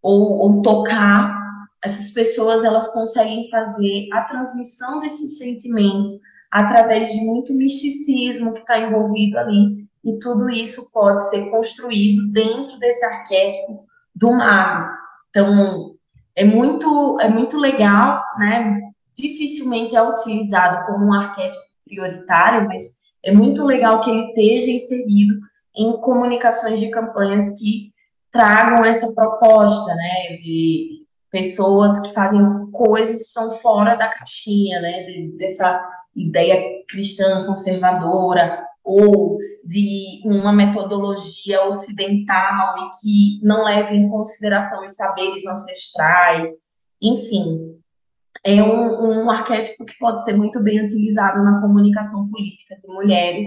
ou, 0.00 0.38
ou 0.38 0.62
tocar, 0.62 1.33
essas 1.84 2.10
pessoas 2.10 2.64
elas 2.64 2.92
conseguem 2.92 3.48
fazer 3.50 4.08
a 4.12 4.22
transmissão 4.22 5.00
desses 5.00 5.38
sentimentos 5.38 6.08
através 6.50 7.10
de 7.10 7.20
muito 7.20 7.52
misticismo 7.52 8.52
que 8.52 8.60
está 8.60 8.78
envolvido 8.78 9.38
ali, 9.38 9.84
e 10.04 10.18
tudo 10.18 10.48
isso 10.50 10.92
pode 10.92 11.28
ser 11.28 11.50
construído 11.50 12.30
dentro 12.30 12.78
desse 12.78 13.04
arquétipo 13.04 13.84
do 14.14 14.30
mago. 14.32 14.92
Então, 15.30 15.96
é 16.36 16.44
muito, 16.44 17.18
é 17.20 17.28
muito 17.28 17.58
legal, 17.58 18.22
né? 18.38 18.80
Dificilmente 19.16 19.96
é 19.96 20.02
utilizado 20.02 20.86
como 20.86 21.06
um 21.06 21.12
arquétipo 21.12 21.62
prioritário, 21.84 22.68
mas 22.68 23.00
é 23.24 23.32
muito 23.32 23.64
legal 23.64 24.00
que 24.00 24.10
ele 24.10 24.26
esteja 24.28 24.70
inserido 24.70 25.34
em 25.76 26.00
comunicações 26.00 26.78
de 26.78 26.90
campanhas 26.90 27.58
que 27.58 27.92
tragam 28.30 28.84
essa 28.84 29.12
proposta, 29.12 29.94
né? 29.94 30.36
De 30.42 31.03
pessoas 31.34 31.98
que 31.98 32.14
fazem 32.14 32.40
coisas 32.70 33.18
que 33.18 33.32
são 33.32 33.56
fora 33.56 33.96
da 33.96 34.06
caixinha, 34.06 34.80
né, 34.80 35.04
dessa 35.36 35.84
ideia 36.14 36.62
cristã 36.88 37.44
conservadora 37.44 38.64
ou 38.84 39.36
de 39.64 40.22
uma 40.24 40.52
metodologia 40.52 41.64
ocidental 41.64 42.76
e 42.78 42.90
que 43.00 43.40
não 43.44 43.64
leva 43.64 43.92
em 43.92 44.08
consideração 44.08 44.84
os 44.84 44.94
saberes 44.94 45.44
ancestrais, 45.44 46.50
enfim, 47.02 47.80
é 48.44 48.62
um, 48.62 49.24
um 49.24 49.28
arquétipo 49.28 49.84
que 49.84 49.98
pode 49.98 50.22
ser 50.22 50.36
muito 50.36 50.62
bem 50.62 50.84
utilizado 50.84 51.42
na 51.42 51.60
comunicação 51.60 52.28
política 52.28 52.76
de 52.76 52.86
mulheres 52.86 53.44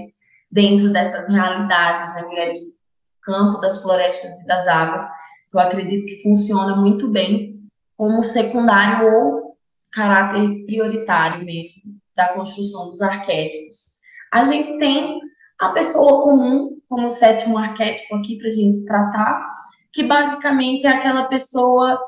dentro 0.52 0.92
dessas 0.92 1.30
realidades, 1.30 2.14
né, 2.16 2.24
mulheres 2.24 2.60
do 2.60 2.74
campo, 3.22 3.62
das 3.62 3.82
florestas 3.82 4.42
e 4.42 4.46
das 4.46 4.68
águas, 4.68 5.08
que 5.50 5.56
eu 5.56 5.62
acredito 5.62 6.06
que 6.06 6.22
funciona 6.22 6.76
muito 6.76 7.10
bem 7.10 7.57
como 7.98 8.24
secundário 8.24 9.12
ou 9.12 9.58
caráter 9.92 10.66
prioritário 10.66 11.44
mesmo 11.44 11.82
da 12.16 12.34
construção 12.34 12.90
dos 12.90 13.02
arquétipos. 13.02 13.98
A 14.32 14.44
gente 14.44 14.78
tem 14.78 15.20
a 15.60 15.70
pessoa 15.70 16.24
comum 16.24 16.78
como 16.88 17.10
sétimo 17.10 17.58
arquétipo 17.58 18.16
aqui 18.16 18.38
para 18.38 18.48
a 18.48 18.52
gente 18.52 18.86
tratar, 18.86 19.54
que 19.92 20.04
basicamente 20.04 20.86
é 20.86 20.90
aquela 20.90 21.26
pessoa 21.26 22.00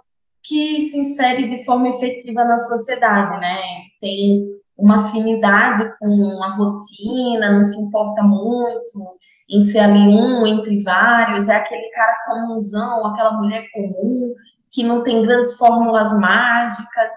que 0.44 0.80
se 0.82 1.00
insere 1.00 1.50
de 1.50 1.66
forma 1.66 1.90
efetiva 1.90 2.44
na 2.44 2.58
sociedade, 2.58 3.40
né? 3.42 3.58
Tem 4.00 4.46
uma 4.78 4.96
afinidade 4.96 5.92
com 6.00 6.44
a 6.44 6.56
rotina, 6.56 7.52
não 7.52 7.64
se 7.64 7.82
importa 7.82 8.24
muito 8.24 9.20
em 9.50 9.60
ser 9.62 9.80
ali 9.80 10.00
um 10.00 10.46
entre 10.46 10.82
vários, 10.84 11.50
é 11.50 11.56
aquele 11.56 11.90
cara 11.90 12.16
comunzão, 12.28 13.06
aquela 13.08 13.34
mulher 13.34 13.66
comum, 13.74 14.34
que 14.72 14.84
não 14.84 15.04
tem 15.04 15.22
grandes 15.22 15.58
fórmulas 15.58 16.18
mágicas 16.20 17.14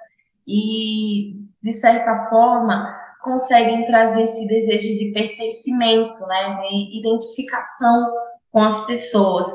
e, 0.47 1.37
de 1.63 1.73
certa 1.73 2.25
forma, 2.25 2.95
conseguem 3.23 3.87
trazer 3.87 4.23
esse 4.23 4.47
desejo 4.47 4.99
de 4.99 5.13
pertencimento, 5.13 6.19
né, 6.27 6.55
de 6.55 6.99
identificação 6.99 8.13
com 8.51 8.63
as 8.63 8.85
pessoas. 8.87 9.49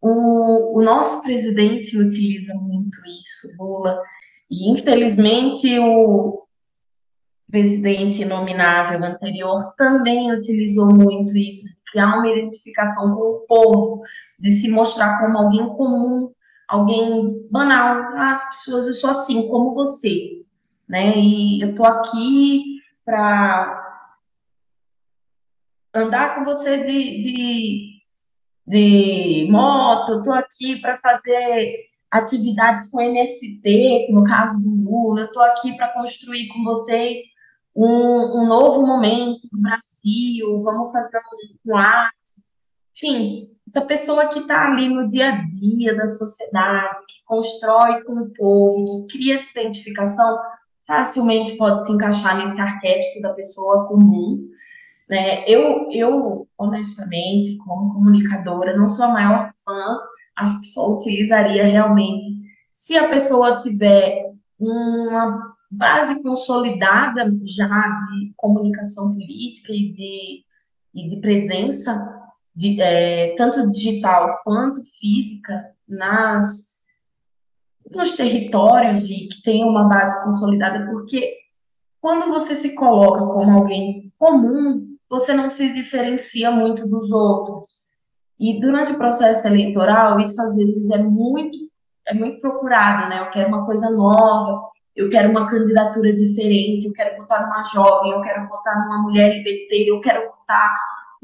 O, 0.00 0.78
o 0.78 0.82
nosso 0.82 1.22
presidente 1.22 1.98
utiliza 1.98 2.54
muito 2.54 2.98
isso, 3.20 3.56
Lula, 3.58 4.00
e 4.50 4.70
infelizmente 4.70 5.78
o 5.78 6.44
presidente 7.50 8.24
nominável 8.24 9.02
anterior 9.04 9.74
também 9.76 10.32
utilizou 10.32 10.92
muito 10.92 11.36
isso, 11.36 11.64
de 11.64 11.82
criar 11.92 12.18
uma 12.18 12.28
identificação 12.28 13.14
com 13.14 13.22
o 13.22 13.40
povo, 13.46 14.02
de 14.38 14.50
se 14.50 14.68
mostrar 14.70 15.20
como 15.20 15.38
alguém 15.38 15.68
comum, 15.68 16.30
alguém 16.74 17.46
banal. 17.50 18.16
Ah, 18.16 18.30
as 18.30 18.50
pessoas, 18.50 18.86
eu 18.86 18.94
sou 18.94 19.10
assim, 19.10 19.48
como 19.48 19.72
você, 19.72 20.42
né? 20.88 21.16
E 21.16 21.62
eu 21.62 21.74
tô 21.74 21.84
aqui 21.84 22.80
para 23.04 23.80
andar 25.94 26.34
com 26.34 26.44
você 26.44 26.82
de, 26.84 27.18
de, 27.18 28.00
de 28.66 29.48
moto, 29.50 30.16
estou 30.16 30.34
aqui 30.34 30.80
para 30.80 30.96
fazer 30.96 31.76
atividades 32.10 32.90
com 32.90 33.00
MST, 33.00 34.08
no 34.10 34.24
caso 34.24 34.62
do 34.62 34.90
Lula, 34.90 35.24
estou 35.24 35.42
aqui 35.42 35.76
para 35.76 35.92
construir 35.92 36.48
com 36.48 36.64
vocês 36.64 37.18
um, 37.74 37.86
um, 37.86 38.46
novo 38.46 38.86
momento 38.86 39.48
do 39.52 39.60
Brasil, 39.60 40.62
vamos 40.62 40.92
fazer 40.92 41.18
um, 41.18 41.72
um 41.72 41.76
ato. 41.76 42.14
Enfim, 42.92 43.53
essa 43.66 43.80
pessoa 43.82 44.28
que 44.28 44.40
está 44.40 44.66
ali 44.66 44.88
no 44.88 45.08
dia 45.08 45.30
a 45.30 45.44
dia 45.46 45.96
da 45.96 46.06
sociedade, 46.06 46.98
que 47.08 47.24
constrói 47.24 48.02
com 48.04 48.12
o 48.20 48.30
povo, 48.32 49.06
que 49.06 49.16
cria 49.16 49.34
essa 49.34 49.58
identificação, 49.58 50.38
facilmente 50.86 51.56
pode 51.56 51.84
se 51.84 51.92
encaixar 51.92 52.36
nesse 52.36 52.60
arquétipo 52.60 53.22
da 53.22 53.32
pessoa 53.32 53.86
comum. 53.88 54.48
Né? 55.08 55.44
Eu, 55.48 55.88
eu, 55.90 56.48
honestamente, 56.58 57.56
como 57.58 57.94
comunicadora, 57.94 58.76
não 58.76 58.86
sou 58.86 59.06
a 59.06 59.12
maior 59.12 59.52
fã, 59.64 59.98
acho 60.36 60.60
que 60.60 60.66
só 60.66 60.92
utilizaria 60.92 61.64
realmente 61.64 62.24
se 62.70 62.96
a 62.98 63.08
pessoa 63.08 63.56
tiver 63.56 64.32
uma 64.58 65.54
base 65.70 66.22
consolidada 66.22 67.24
já 67.44 67.68
de 67.68 68.32
comunicação 68.36 69.12
política 69.12 69.72
e 69.72 69.92
de, 69.92 70.44
e 70.94 71.06
de 71.06 71.20
presença, 71.20 72.23
de, 72.54 72.80
é, 72.80 73.34
tanto 73.36 73.68
digital 73.68 74.40
quanto 74.44 74.80
física, 74.98 75.72
nas 75.88 76.74
nos 77.90 78.12
territórios 78.12 79.10
e 79.10 79.28
que 79.28 79.42
tenha 79.42 79.66
uma 79.66 79.88
base 79.88 80.24
consolidada, 80.24 80.86
porque 80.90 81.36
quando 82.00 82.26
você 82.28 82.54
se 82.54 82.74
coloca 82.74 83.26
como 83.26 83.58
alguém 83.58 84.12
comum, 84.18 84.96
você 85.08 85.34
não 85.34 85.48
se 85.48 85.72
diferencia 85.72 86.50
muito 86.50 86.88
dos 86.88 87.10
outros. 87.12 87.78
E 88.38 88.58
durante 88.58 88.92
o 88.92 88.98
processo 88.98 89.46
eleitoral, 89.46 90.18
isso 90.18 90.40
às 90.40 90.56
vezes 90.56 90.90
é 90.90 90.98
muito 90.98 91.58
é 92.06 92.12
muito 92.12 92.38
procurado, 92.40 93.08
né? 93.08 93.20
Eu 93.20 93.30
quero 93.30 93.48
uma 93.48 93.64
coisa 93.64 93.88
nova, 93.88 94.60
eu 94.94 95.08
quero 95.08 95.30
uma 95.30 95.48
candidatura 95.48 96.12
diferente, 96.12 96.86
eu 96.86 96.92
quero 96.92 97.16
votar 97.16 97.42
numa 97.42 97.62
jovem, 97.64 98.12
eu 98.12 98.20
quero 98.20 98.46
votar 98.46 98.74
numa 98.84 99.02
mulher 99.02 99.30
LGBT, 99.30 99.90
eu 99.90 100.00
quero 100.00 100.26
votar 100.26 100.70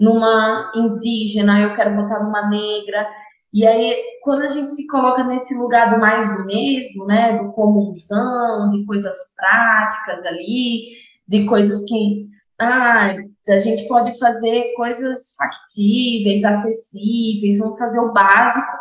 numa 0.00 0.72
indígena, 0.74 1.60
eu 1.60 1.74
quero 1.74 1.94
votar 1.94 2.24
numa 2.24 2.48
negra. 2.48 3.06
E 3.52 3.66
aí, 3.66 3.94
quando 4.22 4.42
a 4.42 4.46
gente 4.46 4.70
se 4.70 4.86
coloca 4.86 5.22
nesse 5.24 5.54
lugar 5.54 5.90
do 5.90 6.00
mais 6.00 6.34
do 6.34 6.46
mesmo, 6.46 7.04
né, 7.04 7.36
do 7.36 7.52
comunzão, 7.52 8.70
de 8.70 8.84
coisas 8.86 9.14
práticas 9.36 10.24
ali, 10.24 10.92
de 11.28 11.44
coisas 11.44 11.84
que, 11.84 12.26
ah, 12.58 13.14
a 13.48 13.58
gente 13.58 13.86
pode 13.88 14.18
fazer 14.18 14.72
coisas 14.74 15.34
factíveis, 15.36 16.44
acessíveis, 16.44 17.58
vamos 17.58 17.78
fazer 17.78 18.00
o 18.00 18.12
básico. 18.12 18.78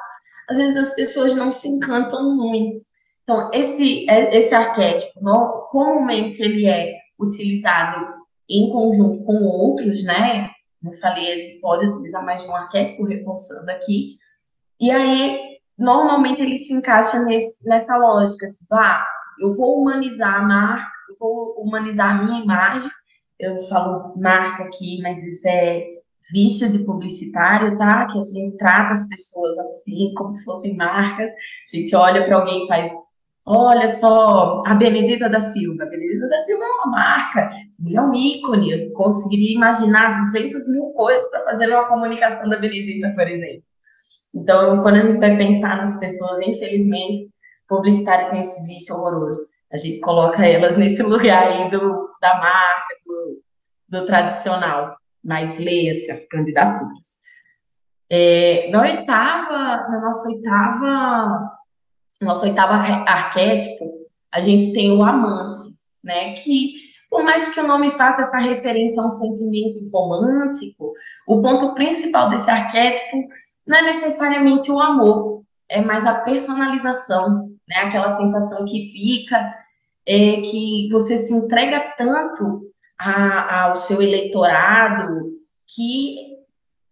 Às 0.50 0.58
vezes 0.58 0.78
as 0.78 0.96
pessoas 0.96 1.36
não 1.36 1.52
se 1.52 1.68
encantam 1.68 2.36
muito. 2.36 2.82
Então, 3.24 3.50
esse, 3.54 4.06
esse 4.10 4.56
arquétipo, 4.56 5.20
comumente 5.70 6.42
ele 6.42 6.66
é 6.68 6.94
utilizado 7.20 8.08
em 8.50 8.70
conjunto 8.72 9.24
com 9.24 9.36
outros, 9.44 10.04
né? 10.04 10.50
Eu 10.84 10.94
falei, 10.94 11.32
a 11.32 11.36
gente 11.36 11.60
pode 11.60 11.86
utilizar 11.86 12.24
mais 12.26 12.42
de 12.42 12.50
um 12.50 12.56
arquétipo, 12.56 13.06
reforçando 13.06 13.70
aqui, 13.70 14.18
e 14.80 14.90
aí, 14.92 15.58
normalmente, 15.78 16.42
ele 16.42 16.58
se 16.58 16.74
encaixa 16.74 17.20
nesse, 17.26 17.68
nessa 17.68 17.98
lógica, 17.98 18.46
assim, 18.46 18.66
ah, 18.72 19.06
eu 19.42 19.52
vou 19.54 19.82
humanizar 19.82 20.36
a 20.36 20.42
marca, 20.42 20.92
eu 21.10 21.16
vou 21.20 21.62
humanizar 21.62 22.12
a 22.12 22.24
minha 22.24 22.42
imagem, 22.42 22.90
eu 23.38 23.62
falo 23.64 24.14
marca 24.18 24.64
aqui, 24.64 25.02
mas 25.02 25.22
isso 25.24 25.48
é 25.48 25.84
vício 26.32 26.72
de 26.72 26.86
publicitário, 26.86 27.78
tá? 27.78 28.08
Que 28.08 28.18
a 28.18 28.22
gente 28.22 28.58
trata 28.58 28.92
as 28.92 29.08
pessoas 29.08 29.58
assim, 29.60 30.14
como 30.16 30.32
se 30.32 30.44
fossem 30.44 30.76
marcas. 30.76 31.32
A 31.32 31.78
gente 31.78 31.96
olha 31.96 32.26
para 32.26 32.38
alguém 32.38 32.64
e 32.64 32.68
faz, 32.68 32.92
olha 33.50 33.90
só, 33.90 34.62
a 34.66 34.76
Benedita 34.76 35.28
da 35.28 35.42
Silva. 35.42 35.84
A 35.84 35.90
Benedita 35.90 36.28
da 36.28 36.40
Silva 36.40 36.64
é 36.64 36.68
uma 36.68 36.92
marca, 36.92 37.50
é 37.94 38.02
um 38.02 38.14
ícone. 38.14 38.72
Eu 38.72 38.94
conseguiria 38.94 39.56
imaginar 39.56 40.20
200 40.20 40.68
mil 40.72 40.92
coisas 40.92 41.30
para 41.32 41.44
fazer 41.46 41.68
uma 41.68 41.88
comunicação 41.88 42.48
da 42.48 42.60
Benedita, 42.60 43.12
por 43.16 43.28
exemplo. 43.28 43.64
Então, 44.36 44.84
quando 44.84 44.98
a 44.98 45.04
gente 45.04 45.20
vai 45.20 45.36
pensar 45.36 45.78
nas 45.78 46.00
pessoas, 46.00 46.48
infelizmente, 46.48 47.30
publicitário 47.68 48.30
tem 48.30 48.40
esse 48.40 48.68
vício 48.68 48.96
horroroso. 48.96 49.40
A 49.72 49.78
gente 49.78 50.00
coloca 50.00 50.46
elas 50.46 50.78
nesse 50.78 51.02
lugar 51.02 51.48
aí 51.48 51.72
do, 51.72 52.10
da 52.22 52.36
marca, 52.36 52.96
do, 53.04 54.00
do 54.00 54.06
tradicional. 54.06 54.96
Mas 55.24 55.60
leia-se 55.60 56.12
as 56.12 56.28
candidaturas. 56.28 57.20
É, 58.10 58.70
na 58.72 58.82
oitava, 58.82 59.88
na 59.90 60.02
nossa 60.02 60.30
oitava, 60.30 61.59
nosso 62.22 62.46
oitavo 62.46 62.74
arquétipo, 62.74 63.86
a 64.32 64.40
gente 64.42 64.74
tem 64.74 64.96
o 64.96 65.04
amante, 65.04 65.62
né? 66.04 66.34
Que, 66.34 66.74
por 67.10 67.24
mais 67.24 67.50
que 67.50 67.60
o 67.60 67.68
nome 67.68 67.90
faça 67.92 68.22
essa 68.22 68.38
referência 68.38 69.02
a 69.02 69.08
um 69.08 69.10
sentimento 69.10 69.90
romântico, 69.92 70.94
o 71.28 71.42
ponto 71.42 71.74
principal 71.74 72.30
desse 72.30 72.50
arquétipo 72.50 73.18
não 73.66 73.78
é 73.78 73.82
necessariamente 73.84 74.72
o 74.72 74.80
amor, 74.80 75.44
é 75.68 75.82
mais 75.82 76.06
a 76.06 76.16
personalização, 76.16 77.50
né? 77.68 77.76
Aquela 77.78 78.10
sensação 78.10 78.66
que 78.66 78.90
fica, 78.92 79.38
é 80.06 80.42
que 80.42 80.88
você 80.92 81.18
se 81.18 81.34
entrega 81.34 81.94
tanto 81.98 82.70
a, 82.98 83.66
ao 83.66 83.76
seu 83.76 84.02
eleitorado 84.02 85.38
que 85.68 86.40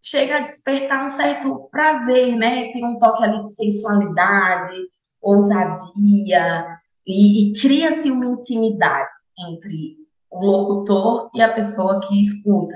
chega 0.01 0.37
a 0.37 0.41
despertar 0.41 1.03
um 1.03 1.09
certo 1.09 1.67
prazer, 1.71 2.35
né? 2.35 2.71
Tem 2.71 2.85
um 2.85 2.97
toque 2.99 3.23
ali 3.23 3.43
de 3.43 3.53
sensualidade, 3.53 4.75
ousadia, 5.21 6.65
e, 7.05 7.49
e 7.49 7.53
cria-se 7.53 8.11
uma 8.11 8.25
intimidade 8.25 9.09
entre 9.49 9.95
o 10.29 10.45
locutor 10.45 11.29
e 11.33 11.41
a 11.41 11.53
pessoa 11.53 12.01
que 12.01 12.19
escuta. 12.19 12.75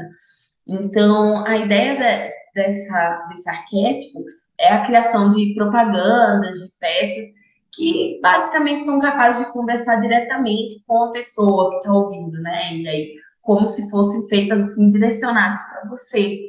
Então, 0.67 1.45
a 1.45 1.57
ideia 1.57 2.31
dessa, 2.55 3.25
desse 3.29 3.49
arquétipo 3.49 4.23
é 4.59 4.69
a 4.69 4.85
criação 4.85 5.31
de 5.31 5.53
propagandas, 5.53 6.55
de 6.55 6.71
peças 6.79 7.25
que 7.73 8.19
basicamente 8.21 8.83
são 8.83 8.99
capazes 8.99 9.45
de 9.45 9.53
conversar 9.53 9.97
diretamente 9.97 10.83
com 10.85 11.05
a 11.05 11.11
pessoa 11.11 11.71
que 11.71 11.77
está 11.77 11.93
ouvindo, 11.93 12.41
né? 12.41 12.75
E 12.75 12.87
aí, 12.87 13.11
como 13.41 13.65
se 13.65 13.89
fossem 13.89 14.27
feitas 14.27 14.61
assim, 14.61 14.91
direcionadas 14.91 15.59
para 15.69 15.89
você. 15.89 16.39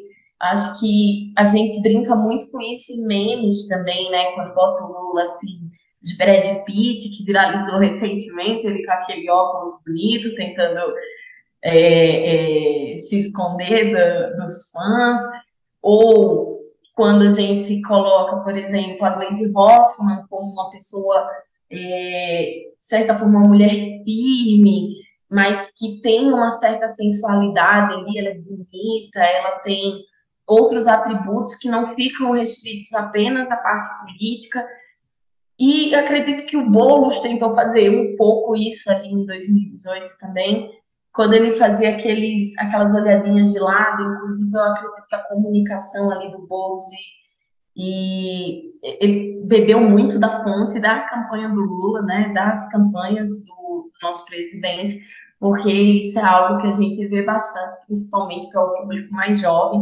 Acho 0.40 0.80
que 0.80 1.32
a 1.36 1.44
gente 1.44 1.80
brinca 1.80 2.14
muito 2.16 2.50
com 2.50 2.60
isso 2.60 2.92
em 2.92 3.06
memes 3.06 3.68
também, 3.68 4.10
né? 4.10 4.32
Quando 4.32 4.54
bota 4.54 4.84
o 4.84 4.88
Lula 4.88 5.22
assim, 5.22 5.70
de 6.02 6.16
Brad 6.16 6.44
Pitt, 6.64 7.16
que 7.16 7.24
viralizou 7.24 7.78
recentemente, 7.78 8.66
ele 8.66 8.84
com 8.84 8.92
aquele 8.92 9.30
óculos 9.30 9.82
bonito, 9.86 10.34
tentando 10.34 10.80
é, 11.62 12.94
é, 12.94 12.96
se 12.96 13.16
esconder 13.16 13.92
da, 13.92 14.30
dos 14.30 14.70
fãs, 14.70 15.20
ou 15.80 16.60
quando 16.94 17.22
a 17.22 17.28
gente 17.28 17.80
coloca, 17.82 18.38
por 18.38 18.56
exemplo, 18.56 19.04
a 19.04 19.10
Glaze 19.10 19.52
Hoffman 19.54 20.26
como 20.28 20.52
uma 20.52 20.70
pessoa, 20.70 21.28
é, 21.70 22.64
certa 22.78 23.16
forma, 23.16 23.38
uma 23.38 23.48
mulher 23.48 23.70
firme, 23.70 24.96
mas 25.30 25.72
que 25.78 26.00
tem 26.02 26.32
uma 26.32 26.50
certa 26.50 26.88
sensualidade 26.88 27.94
ali, 27.94 28.18
ela 28.18 28.28
é 28.28 28.34
bonita, 28.34 29.20
ela 29.20 29.58
tem 29.60 30.04
outros 30.46 30.86
atributos 30.86 31.54
que 31.54 31.68
não 31.68 31.94
ficam 31.94 32.32
restritos 32.32 32.92
apenas 32.92 33.50
à 33.50 33.56
parte 33.56 33.88
política. 34.00 34.66
E 35.64 35.94
acredito 35.94 36.44
que 36.44 36.56
o 36.56 36.68
Boulos 36.68 37.20
tentou 37.20 37.52
fazer 37.52 37.88
um 37.88 38.16
pouco 38.16 38.56
isso 38.56 38.90
ali 38.90 39.12
em 39.12 39.24
2018 39.24 40.18
também, 40.18 40.68
quando 41.14 41.34
ele 41.34 41.52
fazia 41.52 41.90
aqueles, 41.90 42.58
aquelas 42.58 42.92
olhadinhas 42.92 43.52
de 43.52 43.60
lado, 43.60 44.02
inclusive 44.02 44.52
eu 44.52 44.60
acredito 44.60 45.08
que 45.08 45.14
a 45.14 45.22
comunicação 45.22 46.10
ali 46.10 46.32
do 46.32 46.44
Boulos 46.48 46.86
e, 47.76 47.80
e 47.80 48.72
ele 48.82 49.40
bebeu 49.44 49.80
muito 49.80 50.18
da 50.18 50.42
fonte 50.42 50.80
da 50.80 51.02
campanha 51.02 51.48
do 51.50 51.60
Lula, 51.60 52.02
né, 52.02 52.32
das 52.34 52.68
campanhas 52.72 53.28
do 53.46 53.88
nosso 54.02 54.26
presidente, 54.26 55.00
porque 55.38 55.70
isso 55.70 56.18
é 56.18 56.24
algo 56.24 56.60
que 56.60 56.66
a 56.66 56.72
gente 56.72 57.06
vê 57.06 57.22
bastante, 57.22 57.76
principalmente 57.86 58.50
para 58.50 58.64
o 58.64 58.78
público 58.78 59.14
mais 59.14 59.38
jovem, 59.38 59.80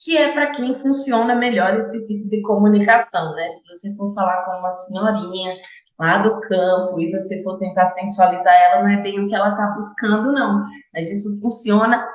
que 0.00 0.16
é 0.16 0.32
para 0.32 0.52
quem 0.52 0.72
funciona 0.72 1.34
melhor 1.34 1.76
esse 1.76 2.04
tipo 2.04 2.28
de 2.28 2.40
comunicação, 2.42 3.34
né? 3.34 3.50
Se 3.50 3.66
você 3.66 3.96
for 3.96 4.12
falar 4.14 4.44
com 4.44 4.52
uma 4.52 4.70
senhorinha 4.70 5.56
lá 5.98 6.18
do 6.18 6.40
campo 6.40 7.00
e 7.00 7.10
você 7.10 7.42
for 7.42 7.58
tentar 7.58 7.86
sensualizar 7.86 8.54
ela, 8.54 8.82
não 8.82 8.90
é 8.90 9.02
bem 9.02 9.18
o 9.18 9.28
que 9.28 9.34
ela 9.34 9.50
está 9.50 9.66
buscando, 9.68 10.32
não. 10.32 10.64
Mas 10.94 11.10
isso 11.10 11.40
funciona 11.40 12.06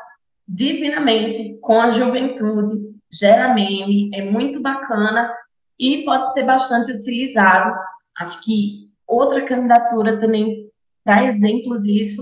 divinamente 0.48 1.58
com 1.62 1.80
a 1.80 1.92
juventude, 1.92 2.94
gera 3.12 3.54
meme, 3.54 4.10
é 4.14 4.24
muito 4.24 4.62
bacana 4.62 5.34
e 5.78 6.06
pode 6.06 6.32
ser 6.32 6.44
bastante 6.44 6.92
utilizado. 6.94 7.74
Acho 8.20 8.44
que 8.44 8.92
outra 9.06 9.44
candidatura 9.44 10.18
também, 10.18 10.72
para 11.04 11.26
exemplo 11.26 11.82
disso, 11.82 12.22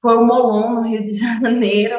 foi 0.00 0.16
o 0.16 0.24
Molon, 0.24 0.74
no 0.74 0.82
Rio 0.82 1.04
de 1.04 1.12
Janeiro, 1.18 1.98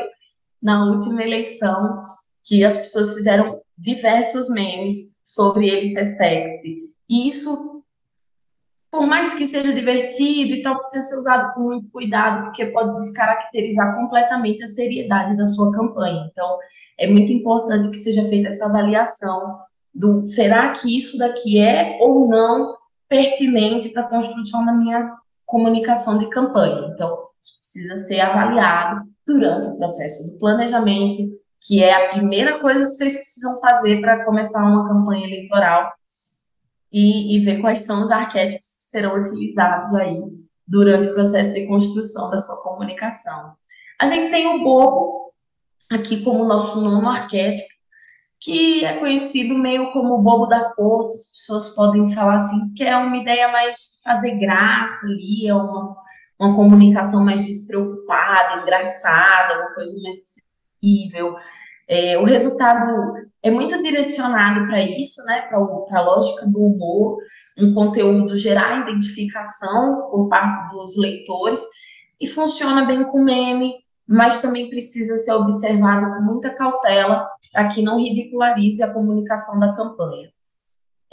na 0.61 0.85
última 0.85 1.21
eleição, 1.21 2.01
que 2.43 2.63
as 2.63 2.77
pessoas 2.77 3.13
fizeram 3.13 3.61
diversos 3.77 4.49
memes 4.49 4.95
sobre 5.23 5.69
ele 5.69 5.87
ser 5.87 6.05
sexy. 6.15 6.89
E 7.09 7.27
isso, 7.27 7.83
por 8.91 9.05
mais 9.07 9.33
que 9.33 9.47
seja 9.47 9.73
divertido 9.73 10.53
e 10.53 10.61
tal, 10.61 10.77
precisa 10.77 11.05
ser 11.05 11.17
usado 11.17 11.53
com 11.53 11.61
muito 11.61 11.89
cuidado, 11.89 12.45
porque 12.45 12.65
pode 12.67 12.95
descaracterizar 12.95 13.95
completamente 13.95 14.63
a 14.63 14.67
seriedade 14.67 15.37
da 15.37 15.45
sua 15.45 15.71
campanha. 15.71 16.29
Então, 16.31 16.57
é 16.99 17.07
muito 17.07 17.31
importante 17.31 17.89
que 17.89 17.97
seja 17.97 18.27
feita 18.27 18.49
essa 18.49 18.65
avaliação 18.65 19.59
do 19.93 20.27
será 20.27 20.71
que 20.71 20.95
isso 20.95 21.17
daqui 21.17 21.59
é 21.59 21.97
ou 21.99 22.27
não 22.27 22.75
pertinente 23.09 23.89
para 23.89 24.03
a 24.03 24.09
construção 24.09 24.65
da 24.65 24.73
minha 24.73 25.13
comunicação 25.45 26.17
de 26.17 26.29
campanha. 26.29 26.89
Então, 26.93 27.27
isso 27.41 27.57
precisa 27.57 27.97
ser 27.97 28.21
avaliado 28.21 29.01
durante 29.27 29.67
o 29.67 29.77
processo 29.77 30.31
do 30.31 30.39
planejamento, 30.39 31.40
que 31.61 31.83
é 31.83 31.93
a 31.93 32.13
primeira 32.13 32.59
coisa 32.59 32.85
que 32.85 32.91
vocês 32.91 33.15
precisam 33.15 33.59
fazer 33.59 34.01
para 34.01 34.25
começar 34.25 34.63
uma 34.63 34.87
campanha 34.87 35.27
eleitoral 35.27 35.91
e, 36.91 37.37
e, 37.37 37.39
ver 37.39 37.61
quais 37.61 37.79
são 37.79 38.03
os 38.03 38.11
arquétipos 38.11 38.75
que 38.75 38.83
serão 38.83 39.21
utilizados 39.21 39.93
aí 39.93 40.19
durante 40.67 41.07
o 41.07 41.13
processo 41.13 41.53
de 41.53 41.67
construção 41.67 42.29
da 42.29 42.37
sua 42.37 42.61
comunicação. 42.63 43.53
A 43.99 44.07
gente 44.07 44.31
tem 44.31 44.47
o 44.47 44.63
bobo 44.63 45.33
aqui 45.91 46.23
como 46.23 46.45
nosso 46.45 46.81
nono 46.81 47.07
arquétipo, 47.07 47.69
que 48.39 48.83
é 48.83 48.97
conhecido 48.97 49.53
meio 49.53 49.91
como 49.93 50.15
o 50.15 50.21
bobo 50.21 50.47
da 50.47 50.73
corte, 50.73 51.13
as 51.13 51.31
pessoas 51.31 51.75
podem 51.75 52.11
falar 52.11 52.35
assim, 52.35 52.73
que 52.73 52.83
é 52.83 52.97
uma 52.97 53.17
ideia 53.17 53.51
mais 53.51 54.01
fazer 54.03 54.39
graça 54.39 55.05
ali, 55.05 55.47
é 55.47 55.53
uma, 55.53 55.95
uma 56.39 56.55
comunicação 56.55 57.23
mais 57.23 57.45
despreocupada, 57.45 58.61
engraçada, 58.61 59.59
uma 59.59 59.75
coisa 59.75 59.95
mais 60.01 60.17
possível. 60.81 61.35
É, 61.87 62.17
o 62.17 62.23
resultado 62.23 63.13
é 63.43 63.51
muito 63.51 63.81
direcionado 63.81 64.65
para 64.67 64.81
isso, 64.81 65.23
né, 65.25 65.41
para 65.41 65.57
a 65.57 66.01
lógica 66.01 66.45
do 66.47 66.59
humor, 66.59 67.17
um 67.57 67.73
conteúdo 67.73 68.35
gerar 68.35 68.81
identificação 68.81 70.09
por 70.09 70.29
parte 70.29 70.73
dos 70.73 70.97
leitores 70.97 71.61
e 72.19 72.27
funciona 72.27 72.85
bem 72.85 73.03
com 73.03 73.23
meme, 73.23 73.73
mas 74.07 74.41
também 74.41 74.69
precisa 74.69 75.15
ser 75.17 75.33
observado 75.33 76.15
com 76.15 76.21
muita 76.21 76.53
cautela 76.53 77.27
para 77.51 77.67
que 77.67 77.81
não 77.81 77.99
ridicularize 77.99 78.81
a 78.81 78.93
comunicação 78.93 79.59
da 79.59 79.75
campanha. 79.75 80.29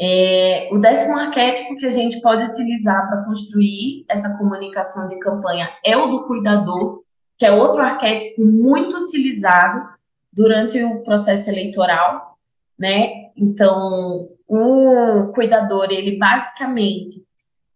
É, 0.01 0.69
o 0.71 0.79
décimo 0.79 1.19
arquétipo 1.19 1.77
que 1.77 1.87
a 1.87 1.91
gente 1.91 2.21
pode 2.21 2.45
utilizar 2.45 3.09
para 3.09 3.25
construir 3.25 4.05
essa 4.09 4.37
comunicação 4.39 5.09
de 5.09 5.19
campanha 5.19 5.69
é 5.85 5.97
o 5.97 6.07
do 6.07 6.27
cuidador, 6.27 7.03
que 7.39 7.47
é 7.47 7.53
outro 7.53 7.81
arquétipo 7.81 8.45
muito 8.45 8.97
utilizado 8.99 9.89
durante 10.33 10.83
o 10.83 11.05
processo 11.05 11.49
eleitoral, 11.49 12.37
né? 12.77 13.31
Então, 13.37 14.29
o 14.47 15.33
cuidador, 15.33 15.87
ele 15.91 16.19
basicamente 16.19 17.25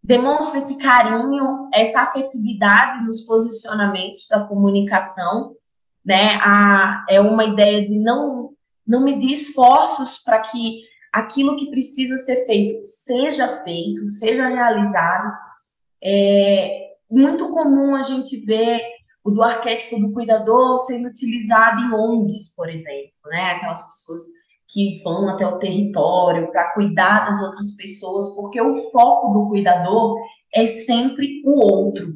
demonstra 0.02 0.58
esse 0.58 0.76
carinho, 0.78 1.68
essa 1.72 2.02
afetividade 2.02 3.04
nos 3.04 3.20
posicionamentos 3.20 4.26
da 4.28 4.44
comunicação, 4.44 5.54
né? 6.04 6.40
A, 6.42 7.06
é 7.08 7.20
uma 7.20 7.44
ideia 7.44 7.84
de 7.84 7.96
não, 7.96 8.50
não 8.84 9.04
medir 9.04 9.30
esforços 9.30 10.18
para 10.24 10.40
que 10.40 10.80
aquilo 11.12 11.54
que 11.54 11.70
precisa 11.70 12.16
ser 12.16 12.46
feito 12.46 12.82
seja 12.82 13.62
feito, 13.62 14.10
seja 14.10 14.48
realizado. 14.48 15.32
É 16.02 16.94
muito 17.08 17.48
comum 17.50 17.94
a 17.94 18.02
gente 18.02 18.38
ver 18.38 18.82
o 19.24 19.30
do 19.30 19.42
arquétipo 19.42 19.98
do 19.98 20.12
cuidador 20.12 20.78
sendo 20.78 21.08
utilizado 21.08 21.80
em 21.80 21.92
ONGs, 21.92 22.54
por 22.56 22.68
exemplo, 22.68 23.12
né? 23.26 23.52
Aquelas 23.52 23.82
pessoas 23.86 24.22
que 24.68 25.02
vão 25.04 25.28
até 25.28 25.46
o 25.46 25.58
território 25.58 26.50
para 26.50 26.72
cuidar 26.72 27.26
das 27.26 27.40
outras 27.42 27.76
pessoas, 27.76 28.34
porque 28.34 28.60
o 28.60 28.74
foco 28.90 29.32
do 29.32 29.48
cuidador 29.48 30.16
é 30.54 30.66
sempre 30.66 31.42
o 31.44 31.60
outro. 31.60 32.06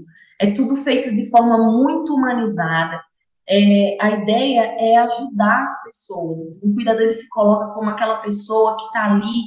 É 0.40 0.50
tudo 0.50 0.76
feito 0.76 1.14
de 1.14 1.30
forma 1.30 1.72
muito 1.72 2.14
humanizada. 2.14 3.02
É, 3.48 3.96
a 4.00 4.10
ideia 4.10 4.60
é 4.78 4.96
ajudar 4.96 5.60
as 5.60 5.84
pessoas. 5.84 6.40
O 6.62 6.74
cuidador 6.74 7.02
ele 7.02 7.12
se 7.12 7.28
coloca 7.28 7.72
como 7.74 7.90
aquela 7.90 8.16
pessoa 8.16 8.76
que 8.76 8.84
está 8.86 9.12
ali 9.12 9.42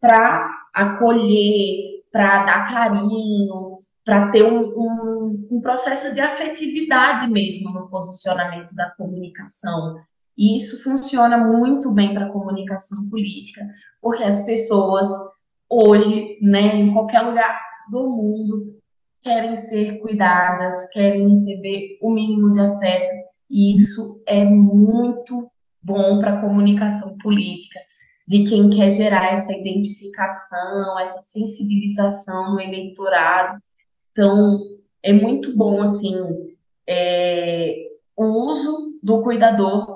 para 0.00 0.48
acolher, 0.74 2.02
para 2.10 2.44
dar 2.44 2.68
carinho, 2.68 3.72
para 4.04 4.30
ter 4.30 4.44
um, 4.44 4.60
um, 4.60 5.48
um, 5.52 5.60
processo 5.60 6.12
de 6.12 6.20
afetividade 6.20 7.30
mesmo 7.30 7.70
no 7.70 7.88
posicionamento 7.88 8.74
da 8.74 8.90
comunicação. 8.90 9.96
E 10.36 10.56
isso 10.56 10.82
funciona 10.82 11.38
muito 11.38 11.92
bem 11.92 12.12
para 12.12 12.26
a 12.26 12.32
comunicação 12.32 13.08
política, 13.08 13.64
porque 14.00 14.24
as 14.24 14.44
pessoas 14.44 15.06
hoje, 15.70 16.38
né, 16.42 16.76
em 16.76 16.92
qualquer 16.92 17.20
lugar 17.20 17.60
do 17.90 18.08
mundo, 18.10 18.76
querem 19.20 19.54
ser 19.54 20.00
cuidadas, 20.00 20.90
querem 20.90 21.30
receber 21.30 21.98
o 22.02 22.10
mínimo 22.10 22.52
de 22.54 22.60
afeto, 22.60 23.14
e 23.48 23.72
isso 23.72 24.22
é 24.26 24.44
muito 24.44 25.48
bom 25.82 26.18
para 26.18 26.34
a 26.34 26.40
comunicação 26.40 27.16
política, 27.18 27.78
de 28.26 28.44
quem 28.44 28.68
quer 28.70 28.90
gerar 28.90 29.32
essa 29.32 29.52
identificação, 29.52 30.98
essa 30.98 31.20
sensibilização 31.20 32.54
no 32.54 32.60
eleitorado 32.60 33.62
então, 34.12 34.60
é 35.02 35.12
muito 35.12 35.56
bom, 35.56 35.82
assim, 35.82 36.14
é, 36.86 37.74
o 38.16 38.24
uso 38.24 38.98
do 39.02 39.22
cuidador 39.22 39.94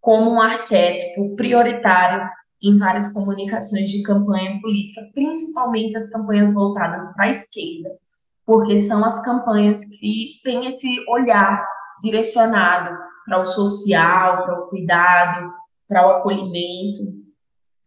como 0.00 0.30
um 0.30 0.40
arquétipo 0.40 1.34
prioritário 1.34 2.28
em 2.62 2.76
várias 2.76 3.12
comunicações 3.12 3.90
de 3.90 4.02
campanha 4.02 4.60
política, 4.60 5.08
principalmente 5.14 5.96
as 5.96 6.10
campanhas 6.10 6.52
voltadas 6.52 7.12
para 7.14 7.26
a 7.26 7.30
esquerda, 7.30 7.90
porque 8.44 8.78
são 8.78 9.04
as 9.04 9.24
campanhas 9.24 9.84
que 9.84 10.40
têm 10.44 10.66
esse 10.66 11.04
olhar 11.08 11.64
direcionado 12.02 12.96
para 13.24 13.40
o 13.40 13.44
social, 13.44 14.42
para 14.42 14.60
o 14.60 14.68
cuidado, 14.68 15.52
para 15.88 16.06
o 16.06 16.10
acolhimento. 16.12 17.00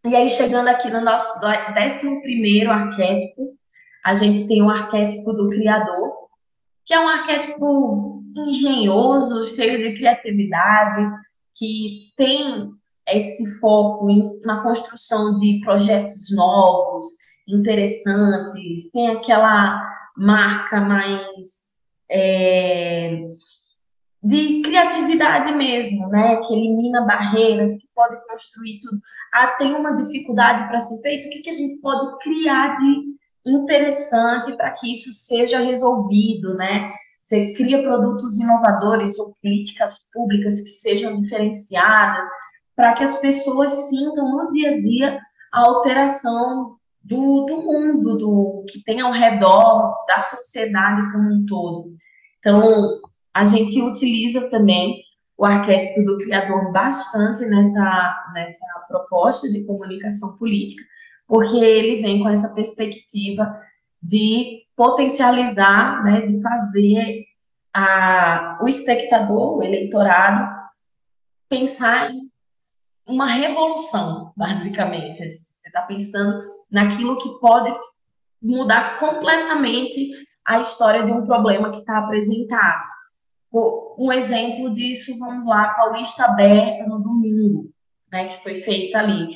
E 0.04 0.16
aí, 0.16 0.28
chegando 0.28 0.68
aqui 0.68 0.90
no 0.90 1.00
nosso 1.00 1.40
11 1.44 2.20
primeiro 2.20 2.70
arquétipo, 2.70 3.51
a 4.04 4.14
gente 4.14 4.46
tem 4.46 4.62
o 4.62 4.70
arquétipo 4.70 5.32
do 5.32 5.48
criador, 5.48 6.12
que 6.84 6.94
é 6.94 7.00
um 7.00 7.08
arquétipo 7.08 8.22
engenhoso, 8.36 9.44
cheio 9.54 9.78
de 9.78 9.96
criatividade, 9.96 11.08
que 11.54 12.12
tem 12.16 12.70
esse 13.08 13.58
foco 13.60 14.08
em, 14.08 14.40
na 14.44 14.62
construção 14.62 15.34
de 15.36 15.60
projetos 15.62 16.34
novos, 16.34 17.04
interessantes, 17.48 18.90
tem 18.92 19.10
aquela 19.10 19.82
marca 20.16 20.80
mais 20.80 21.72
é, 22.10 23.28
de 24.22 24.62
criatividade 24.62 25.52
mesmo, 25.54 26.08
né? 26.08 26.36
Que 26.36 26.54
elimina 26.54 27.04
barreiras, 27.04 27.78
que 27.78 27.88
pode 27.94 28.16
construir 28.26 28.78
tudo. 28.80 29.00
Ah, 29.32 29.48
tem 29.48 29.74
uma 29.74 29.92
dificuldade 29.92 30.68
para 30.68 30.78
ser 30.78 31.00
feito, 31.02 31.26
o 31.26 31.30
que, 31.30 31.40
que 31.40 31.50
a 31.50 31.54
gente 31.54 31.80
pode 31.80 32.18
criar 32.18 32.76
de 32.78 33.12
interessante 33.46 34.56
para 34.56 34.70
que 34.70 34.90
isso 34.90 35.12
seja 35.12 35.58
resolvido, 35.58 36.54
né? 36.54 36.92
Você 37.20 37.52
cria 37.52 37.82
produtos 37.82 38.40
inovadores 38.40 39.18
ou 39.18 39.36
políticas 39.40 40.10
públicas 40.12 40.60
que 40.60 40.68
sejam 40.68 41.16
diferenciadas, 41.16 42.24
para 42.74 42.94
que 42.94 43.02
as 43.02 43.20
pessoas 43.20 43.70
sintam 43.88 44.30
no 44.30 44.50
dia 44.50 44.70
a 44.70 44.80
dia 44.80 45.20
a 45.52 45.60
alteração 45.60 46.76
do, 47.02 47.46
do 47.46 47.62
mundo, 47.62 48.16
do 48.16 48.64
que 48.68 48.82
tem 48.82 49.00
ao 49.00 49.12
redor, 49.12 49.94
da 50.06 50.20
sociedade 50.20 51.12
como 51.12 51.32
um 51.32 51.46
todo. 51.46 51.92
Então, 52.38 52.60
a 53.34 53.44
gente 53.44 53.80
utiliza 53.82 54.48
também 54.50 55.00
o 55.36 55.44
arquétipo 55.44 56.04
do 56.04 56.18
criador 56.18 56.72
bastante 56.72 57.44
nessa, 57.46 58.24
nessa 58.34 58.66
proposta 58.88 59.48
de 59.50 59.66
comunicação 59.66 60.36
política, 60.36 60.82
porque 61.26 61.56
ele 61.56 62.02
vem 62.02 62.22
com 62.22 62.28
essa 62.28 62.54
perspectiva 62.54 63.60
de 64.02 64.62
potencializar, 64.76 66.02
né, 66.04 66.22
de 66.22 66.42
fazer 66.42 67.24
a, 67.72 68.58
o 68.60 68.68
espectador, 68.68 69.56
o 69.56 69.62
eleitorado, 69.62 70.50
pensar 71.48 72.10
em 72.10 72.30
uma 73.06 73.26
revolução, 73.26 74.32
basicamente. 74.36 75.18
Você 75.18 75.68
está 75.68 75.82
pensando 75.82 76.42
naquilo 76.70 77.18
que 77.18 77.38
pode 77.40 77.72
mudar 78.40 78.98
completamente 78.98 80.10
a 80.44 80.60
história 80.60 81.04
de 81.04 81.12
um 81.12 81.24
problema 81.24 81.70
que 81.70 81.78
está 81.78 81.98
apresentado. 81.98 82.82
Um 83.98 84.10
exemplo 84.10 84.70
disso, 84.70 85.18
vamos 85.18 85.46
lá, 85.46 85.74
Paulista 85.74 86.24
Aberta 86.24 86.84
no 86.84 86.98
domingo, 87.00 87.70
né, 88.10 88.28
que 88.28 88.42
foi 88.42 88.54
feita 88.54 88.98
ali. 88.98 89.28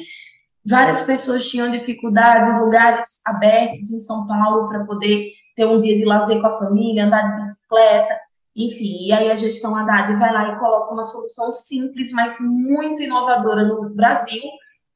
Várias 0.68 1.02
pessoas 1.02 1.48
tinham 1.48 1.70
dificuldade 1.70 2.50
em 2.50 2.60
lugares 2.60 3.20
abertos 3.26 3.90
em 3.92 3.98
São 3.98 4.26
Paulo 4.26 4.68
para 4.68 4.84
poder 4.84 5.30
ter 5.54 5.64
um 5.66 5.78
dia 5.78 5.96
de 5.96 6.04
lazer 6.04 6.40
com 6.40 6.48
a 6.48 6.58
família, 6.58 7.06
andar 7.06 7.22
de 7.22 7.36
bicicleta, 7.36 8.18
enfim. 8.54 9.06
E 9.06 9.12
aí 9.12 9.30
a 9.30 9.36
gestão 9.36 9.76
Haddad 9.76 10.18
vai 10.18 10.32
lá 10.32 10.48
e 10.48 10.58
coloca 10.58 10.92
uma 10.92 11.02
solução 11.02 11.52
simples, 11.52 12.10
mas 12.12 12.36
muito 12.40 13.02
inovadora 13.02 13.62
no 13.64 13.90
Brasil, 13.94 14.42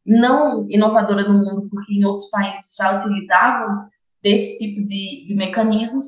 não 0.05 0.67
inovadora 0.69 1.23
no 1.23 1.35
mundo, 1.35 1.69
porque 1.71 1.95
em 1.95 2.05
outros 2.05 2.29
países 2.31 2.75
já 2.77 2.97
utilizavam 2.97 3.89
desse 4.23 4.59
tipo 4.59 4.83
de, 4.85 5.25
de 5.25 5.35
mecanismos, 5.35 6.07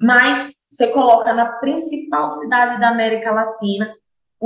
mas 0.00 0.66
você 0.70 0.88
coloca 0.88 1.32
na 1.32 1.46
principal 1.58 2.28
cidade 2.28 2.80
da 2.80 2.88
América 2.88 3.30
Latina 3.30 3.92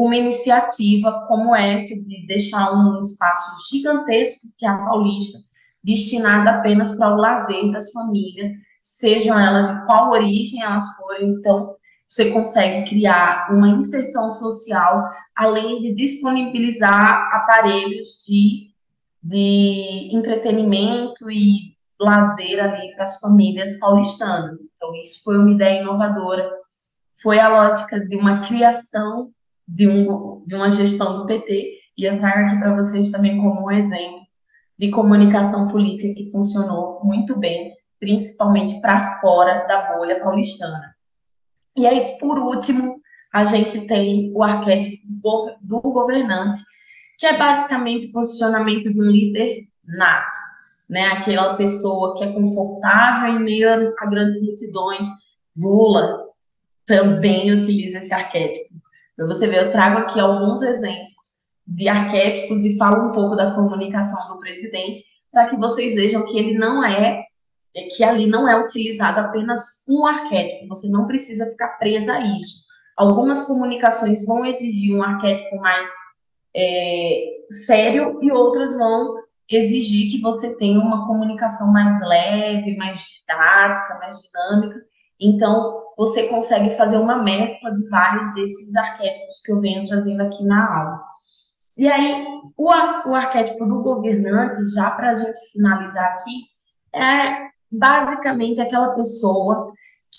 uma 0.04 0.16
iniciativa 0.16 1.26
como 1.26 1.54
essa 1.56 1.94
de 2.00 2.24
deixar 2.26 2.72
um 2.72 2.98
espaço 2.98 3.68
gigantesco, 3.68 4.54
que 4.56 4.64
é 4.64 4.68
a 4.68 4.78
Paulista, 4.78 5.38
destinada 5.82 6.50
apenas 6.50 6.96
para 6.96 7.14
o 7.14 7.16
lazer 7.16 7.72
das 7.72 7.90
famílias, 7.90 8.48
sejam 8.80 9.38
elas 9.38 9.74
de 9.74 9.86
qual 9.86 10.10
origem 10.10 10.62
elas 10.62 10.84
forem. 10.96 11.30
Então, 11.30 11.74
você 12.08 12.30
consegue 12.30 12.88
criar 12.88 13.48
uma 13.50 13.68
inserção 13.70 14.30
social, 14.30 15.02
além 15.34 15.80
de 15.80 15.92
disponibilizar 15.94 17.34
aparelhos 17.34 18.24
de, 18.24 18.70
de 19.20 20.10
entretenimento 20.12 21.28
e 21.28 21.76
lazer 22.00 22.62
ali 22.62 22.94
para 22.94 23.02
as 23.02 23.18
famílias 23.18 23.80
paulistanas. 23.80 24.60
Então, 24.60 24.94
isso 25.02 25.24
foi 25.24 25.36
uma 25.36 25.50
ideia 25.50 25.82
inovadora. 25.82 26.48
Foi 27.20 27.40
a 27.40 27.48
lógica 27.48 27.98
de 28.06 28.16
uma 28.16 28.46
criação 28.46 29.32
de, 29.68 29.86
um, 29.86 30.42
de 30.46 30.54
uma 30.54 30.70
gestão 30.70 31.18
do 31.18 31.26
PT, 31.26 31.78
e 31.96 32.04
eu 32.04 32.18
trago 32.18 32.46
aqui 32.46 32.58
para 32.58 32.74
vocês 32.74 33.10
também 33.10 33.36
como 33.36 33.66
um 33.66 33.70
exemplo 33.70 34.20
de 34.78 34.90
comunicação 34.90 35.68
política 35.68 36.14
que 36.14 36.30
funcionou 36.30 37.00
muito 37.04 37.38
bem, 37.38 37.72
principalmente 38.00 38.80
para 38.80 39.20
fora 39.20 39.66
da 39.66 39.94
bolha 39.94 40.20
paulistana. 40.20 40.96
E 41.76 41.86
aí, 41.86 42.16
por 42.18 42.38
último, 42.38 43.00
a 43.32 43.44
gente 43.44 43.86
tem 43.86 44.32
o 44.34 44.42
arquétipo 44.42 45.02
do 45.60 45.80
governante, 45.80 46.60
que 47.18 47.26
é 47.26 47.36
basicamente 47.36 48.06
o 48.06 48.12
posicionamento 48.12 48.92
de 48.92 49.00
um 49.00 49.10
líder 49.10 49.68
nato 49.84 50.38
né? 50.88 51.06
Aquela 51.08 51.54
pessoa 51.54 52.16
que 52.16 52.24
é 52.24 52.32
confortável 52.32 53.34
em 53.34 53.44
meio 53.44 53.68
a, 53.98 54.06
grandes 54.06 54.42
multidões. 54.42 55.06
Lula 55.56 56.24
também 56.86 57.52
utiliza 57.52 57.98
esse 57.98 58.14
arquétipo. 58.14 58.74
Para 59.18 59.26
você 59.26 59.48
ver, 59.48 59.64
eu 59.64 59.72
trago 59.72 59.98
aqui 59.98 60.20
alguns 60.20 60.62
exemplos 60.62 61.38
de 61.66 61.88
arquétipos 61.88 62.64
e 62.64 62.78
falo 62.78 63.08
um 63.08 63.12
pouco 63.12 63.34
da 63.34 63.52
comunicação 63.52 64.32
do 64.32 64.38
presidente 64.38 65.02
para 65.32 65.46
que 65.46 65.56
vocês 65.56 65.96
vejam 65.96 66.24
que 66.24 66.38
ele 66.38 66.56
não 66.56 66.84
é, 66.84 67.24
é, 67.74 67.82
que 67.88 68.04
ali 68.04 68.28
não 68.28 68.48
é 68.48 68.62
utilizado 68.62 69.18
apenas 69.18 69.82
um 69.88 70.06
arquétipo, 70.06 70.68
você 70.68 70.88
não 70.88 71.08
precisa 71.08 71.50
ficar 71.50 71.78
presa 71.78 72.12
a 72.12 72.20
isso. 72.20 72.68
Algumas 72.96 73.42
comunicações 73.42 74.24
vão 74.24 74.44
exigir 74.44 74.94
um 74.94 75.02
arquétipo 75.02 75.56
mais 75.56 75.88
é, 76.54 77.24
sério 77.50 78.20
e 78.22 78.30
outras 78.30 78.78
vão 78.78 79.16
exigir 79.50 80.12
que 80.12 80.20
você 80.20 80.56
tenha 80.58 80.78
uma 80.78 81.08
comunicação 81.08 81.72
mais 81.72 82.00
leve, 82.06 82.76
mais 82.76 83.04
didática, 83.26 83.98
mais 83.98 84.18
dinâmica. 84.22 84.80
Então, 85.20 85.82
você 85.96 86.28
consegue 86.28 86.70
fazer 86.76 86.98
uma 86.98 87.22
mescla 87.22 87.74
de 87.74 87.88
vários 87.88 88.32
desses 88.34 88.76
arquétipos 88.76 89.40
que 89.44 89.50
eu 89.50 89.60
venho 89.60 89.86
trazendo 89.86 90.22
aqui 90.22 90.44
na 90.44 90.80
aula. 90.80 91.00
E 91.76 91.88
aí, 91.88 92.26
o, 92.56 92.64
o 92.66 93.14
arquétipo 93.14 93.66
do 93.66 93.82
governante, 93.82 94.56
já 94.74 94.90
para 94.90 95.10
a 95.10 95.14
gente 95.14 95.38
finalizar 95.52 96.04
aqui, 96.12 96.44
é 96.94 97.48
basicamente 97.70 98.60
aquela 98.60 98.94
pessoa 98.94 99.72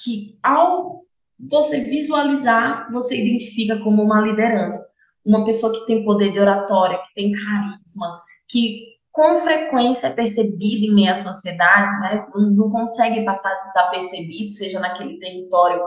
que, 0.03 0.37
ao 0.43 0.99
você 1.39 1.81
visualizar, 1.85 2.91
você 2.91 3.15
identifica 3.15 3.79
como 3.79 4.03
uma 4.03 4.19
liderança. 4.19 4.85
Uma 5.25 5.45
pessoa 5.45 5.71
que 5.71 5.85
tem 5.85 6.03
poder 6.03 6.31
de 6.31 6.39
oratória, 6.39 6.97
que 6.97 7.13
tem 7.13 7.31
carisma, 7.31 8.21
que 8.47 8.98
com 9.19 9.35
frequência 9.35 10.07
é 10.07 10.13
percebido 10.13 10.85
em 10.85 10.95
meio 10.95 11.11
à 11.11 11.15
sociedade, 11.15 11.91
né? 11.99 12.25
não 12.55 12.69
consegue 12.69 13.25
passar 13.25 13.53
desapercebido, 13.65 14.49
seja 14.49 14.79
naquele 14.79 15.19
território 15.19 15.81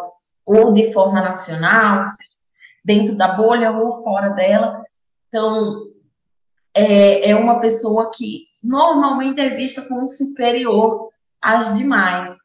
ou 0.45 0.71
de 0.71 0.93
forma 0.93 1.23
nacional, 1.23 2.05
dentro 2.85 3.17
da 3.17 3.29
bolha 3.29 3.71
ou 3.71 4.03
fora 4.03 4.29
dela. 4.35 4.85
Então, 5.29 5.81
é, 6.75 7.31
é 7.31 7.35
uma 7.35 7.59
pessoa 7.59 8.11
que 8.15 8.43
normalmente 8.63 9.41
é 9.41 9.49
vista 9.49 9.81
como 9.89 10.07
superior 10.07 11.09
às 11.41 11.79
demais. 11.79 12.37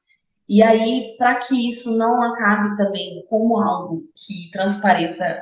E 0.47 0.63
aí, 0.63 1.17
para 1.17 1.35
que 1.35 1.67
isso 1.67 1.97
não 1.97 2.21
acabe 2.21 2.77
também 2.77 3.25
como 3.29 3.59
algo 3.59 4.03
que 4.15 4.49
transpareça 4.53 5.37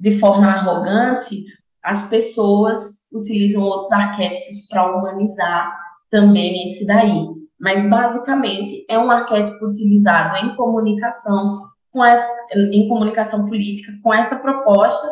de 0.00 0.18
forma 0.18 0.46
arrogante, 0.46 1.44
as 1.82 2.08
pessoas 2.08 3.08
utilizam 3.12 3.62
outros 3.62 3.92
arquétipos 3.92 4.66
para 4.68 4.96
humanizar 4.96 5.78
também 6.10 6.64
esse 6.64 6.86
daí. 6.86 7.28
Mas 7.58 7.88
basicamente 7.88 8.84
é 8.88 8.98
um 8.98 9.10
arquétipo 9.10 9.66
utilizado 9.66 10.36
em 10.36 10.54
comunicação 10.54 11.68
com 11.90 12.04
essa, 12.04 12.28
em 12.54 12.88
comunicação 12.88 13.48
política 13.48 13.92
com 14.02 14.12
essa 14.12 14.36
proposta 14.36 15.08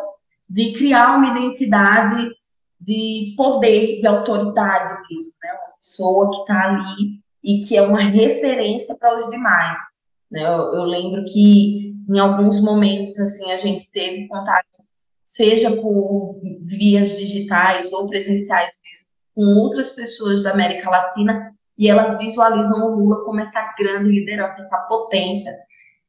de 0.49 0.73
criar 0.73 1.17
uma 1.17 1.37
identidade 1.37 2.29
de 2.79 3.33
poder, 3.35 3.99
de 3.99 4.07
autoridade 4.07 4.93
mesmo, 5.09 5.33
né? 5.43 5.51
Uma 5.51 5.75
pessoa 5.77 6.31
que 6.31 6.37
está 6.37 6.63
ali 6.63 7.19
e 7.43 7.59
que 7.59 7.75
é 7.75 7.81
uma 7.81 8.01
referência 8.01 8.95
para 8.99 9.15
os 9.15 9.29
demais. 9.29 9.79
Né? 10.31 10.43
Eu, 10.43 10.73
eu 10.73 10.83
lembro 10.83 11.25
que 11.25 11.93
em 12.09 12.19
alguns 12.19 12.61
momentos 12.61 13.19
assim 13.19 13.51
a 13.51 13.57
gente 13.57 13.91
teve 13.91 14.27
contato 14.27 14.86
seja 15.27 15.69
por 15.69 16.39
vias 16.63 17.17
digitais 17.17 17.91
ou 17.91 18.07
presenciais 18.07 18.71
mesmo, 18.81 19.07
com 19.35 19.61
outras 19.61 19.91
pessoas 19.91 20.41
da 20.41 20.53
América 20.53 20.89
Latina, 20.89 21.53
e 21.77 21.89
elas 21.89 22.17
visualizam 22.17 22.87
o 22.87 22.95
Lula 22.95 23.25
como 23.25 23.41
essa 23.41 23.75
grande 23.77 24.09
liderança, 24.09 24.61
essa 24.61 24.77
potência 24.87 25.51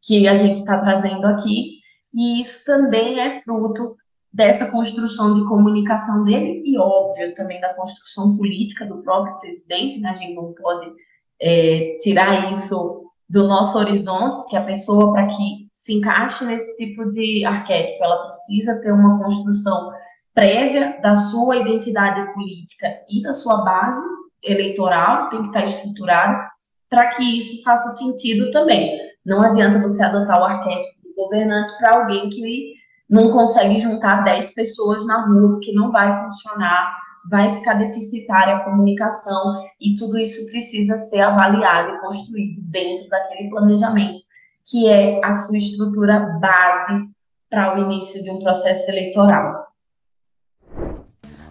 que 0.01 0.29
a 0.29 0.37
gente 0.37 0.61
está 0.61 0.79
trazendo 0.79 1.27
aqui, 1.27 1.81
e 2.15 2.41
isso 2.41 2.65
também 2.65 3.19
é 3.19 3.41
fruto 3.41 3.97
dessa 4.33 4.71
construção 4.71 5.35
de 5.35 5.45
comunicação 5.49 6.23
dele 6.23 6.63
e, 6.65 6.79
óbvio, 6.79 7.35
também 7.35 7.61
da 7.61 7.75
construção 7.75 8.37
política 8.37 8.87
do 8.87 9.03
próprio 9.03 9.39
presidente, 9.41 9.99
né? 9.99 10.11
A 10.11 10.15
gente 10.15 10.35
não 10.35 10.55
pode 10.55 10.93
é, 11.41 11.97
tirar 12.01 12.51
isso 12.51 13.11
do 13.29 13.49
nosso 13.49 13.77
horizonte, 13.77 14.49
que 14.49 14.57
a 14.57 14.63
pessoa, 14.63 15.13
para 15.13 15.27
que 15.27 15.68
se 15.79 15.95
encaixe 15.95 16.45
nesse 16.45 16.77
tipo 16.77 17.09
de 17.09 17.45
arquétipo, 17.45 18.03
ela 18.03 18.25
precisa 18.25 18.81
ter 18.81 18.91
uma 18.91 19.17
construção 19.23 19.93
prévia 20.35 20.99
da 21.01 21.15
sua 21.15 21.57
identidade 21.57 22.35
política 22.35 22.89
e 23.09 23.23
da 23.23 23.33
sua 23.33 23.63
base 23.63 24.05
eleitoral, 24.43 25.29
tem 25.29 25.41
que 25.41 25.47
estar 25.47 25.63
estruturada, 25.63 26.49
para 26.91 27.11
que 27.11 27.23
isso 27.23 27.63
faça 27.63 27.91
sentido 27.91 28.51
também. 28.51 28.99
Não 29.25 29.41
adianta 29.41 29.81
você 29.81 30.03
adotar 30.03 30.41
o 30.41 30.45
arquétipo 30.45 31.01
do 31.05 31.15
governante 31.15 31.73
para 31.79 32.01
alguém 32.01 32.29
que 32.29 32.75
não 33.09 33.31
consegue 33.31 33.79
juntar 33.79 34.25
10 34.25 34.55
pessoas 34.55 35.07
na 35.07 35.27
rua, 35.27 35.53
porque 35.53 35.73
não 35.73 35.93
vai 35.93 36.13
funcionar, 36.25 36.93
vai 37.31 37.51
ficar 37.51 37.75
deficitária 37.75 38.57
a 38.57 38.65
comunicação, 38.65 39.63
e 39.81 39.95
tudo 39.95 40.19
isso 40.19 40.51
precisa 40.51 40.97
ser 40.97 41.21
avaliado 41.21 41.95
e 41.95 42.01
construído 42.01 42.61
dentro 42.63 43.09
daquele 43.09 43.49
planejamento, 43.49 44.28
que 44.69 44.87
é 44.87 45.21
a 45.25 45.33
sua 45.33 45.59
estrutura 45.59 46.39
base 46.41 47.09
para 47.51 47.75
o 47.75 47.83
início 47.85 48.23
de 48.23 48.31
um 48.31 48.39
processo 48.39 48.91
eleitoral. 48.91 49.67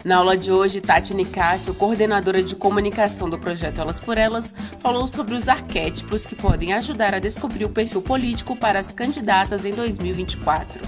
Na 0.05 0.17
aula 0.17 0.37
de 0.37 0.51
hoje, 0.51 0.79
Tati 0.79 1.13
Nicásio, 1.13 1.73
coordenadora 1.73 2.41
de 2.41 2.55
comunicação 2.55 3.29
do 3.29 3.37
projeto 3.37 3.81
Elas 3.81 3.99
por 3.99 4.17
Elas, 4.17 4.53
falou 4.79 5.07
sobre 5.07 5.33
os 5.33 5.49
arquétipos 5.49 6.25
que 6.25 6.35
podem 6.35 6.71
ajudar 6.73 7.13
a 7.13 7.19
descobrir 7.19 7.65
o 7.65 7.69
perfil 7.69 8.01
político 8.01 8.55
para 8.55 8.79
as 8.79 8.91
candidatas 8.91 9.65
em 9.65 9.73
2024. 9.73 10.81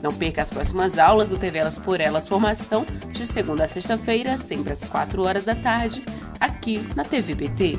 Não 0.00 0.14
perca 0.14 0.42
as 0.42 0.50
próximas 0.50 0.98
aulas 0.98 1.30
do 1.30 1.36
TV 1.36 1.58
Elas 1.58 1.78
por 1.78 2.00
Elas 2.00 2.28
Formação, 2.28 2.86
de 3.12 3.26
segunda 3.26 3.64
a 3.64 3.68
sexta-feira, 3.68 4.38
sempre 4.38 4.72
às 4.72 4.84
4 4.84 5.22
horas 5.22 5.44
da 5.44 5.54
tarde, 5.54 6.04
aqui 6.40 6.88
na 6.94 7.04
TVBT. 7.04 7.78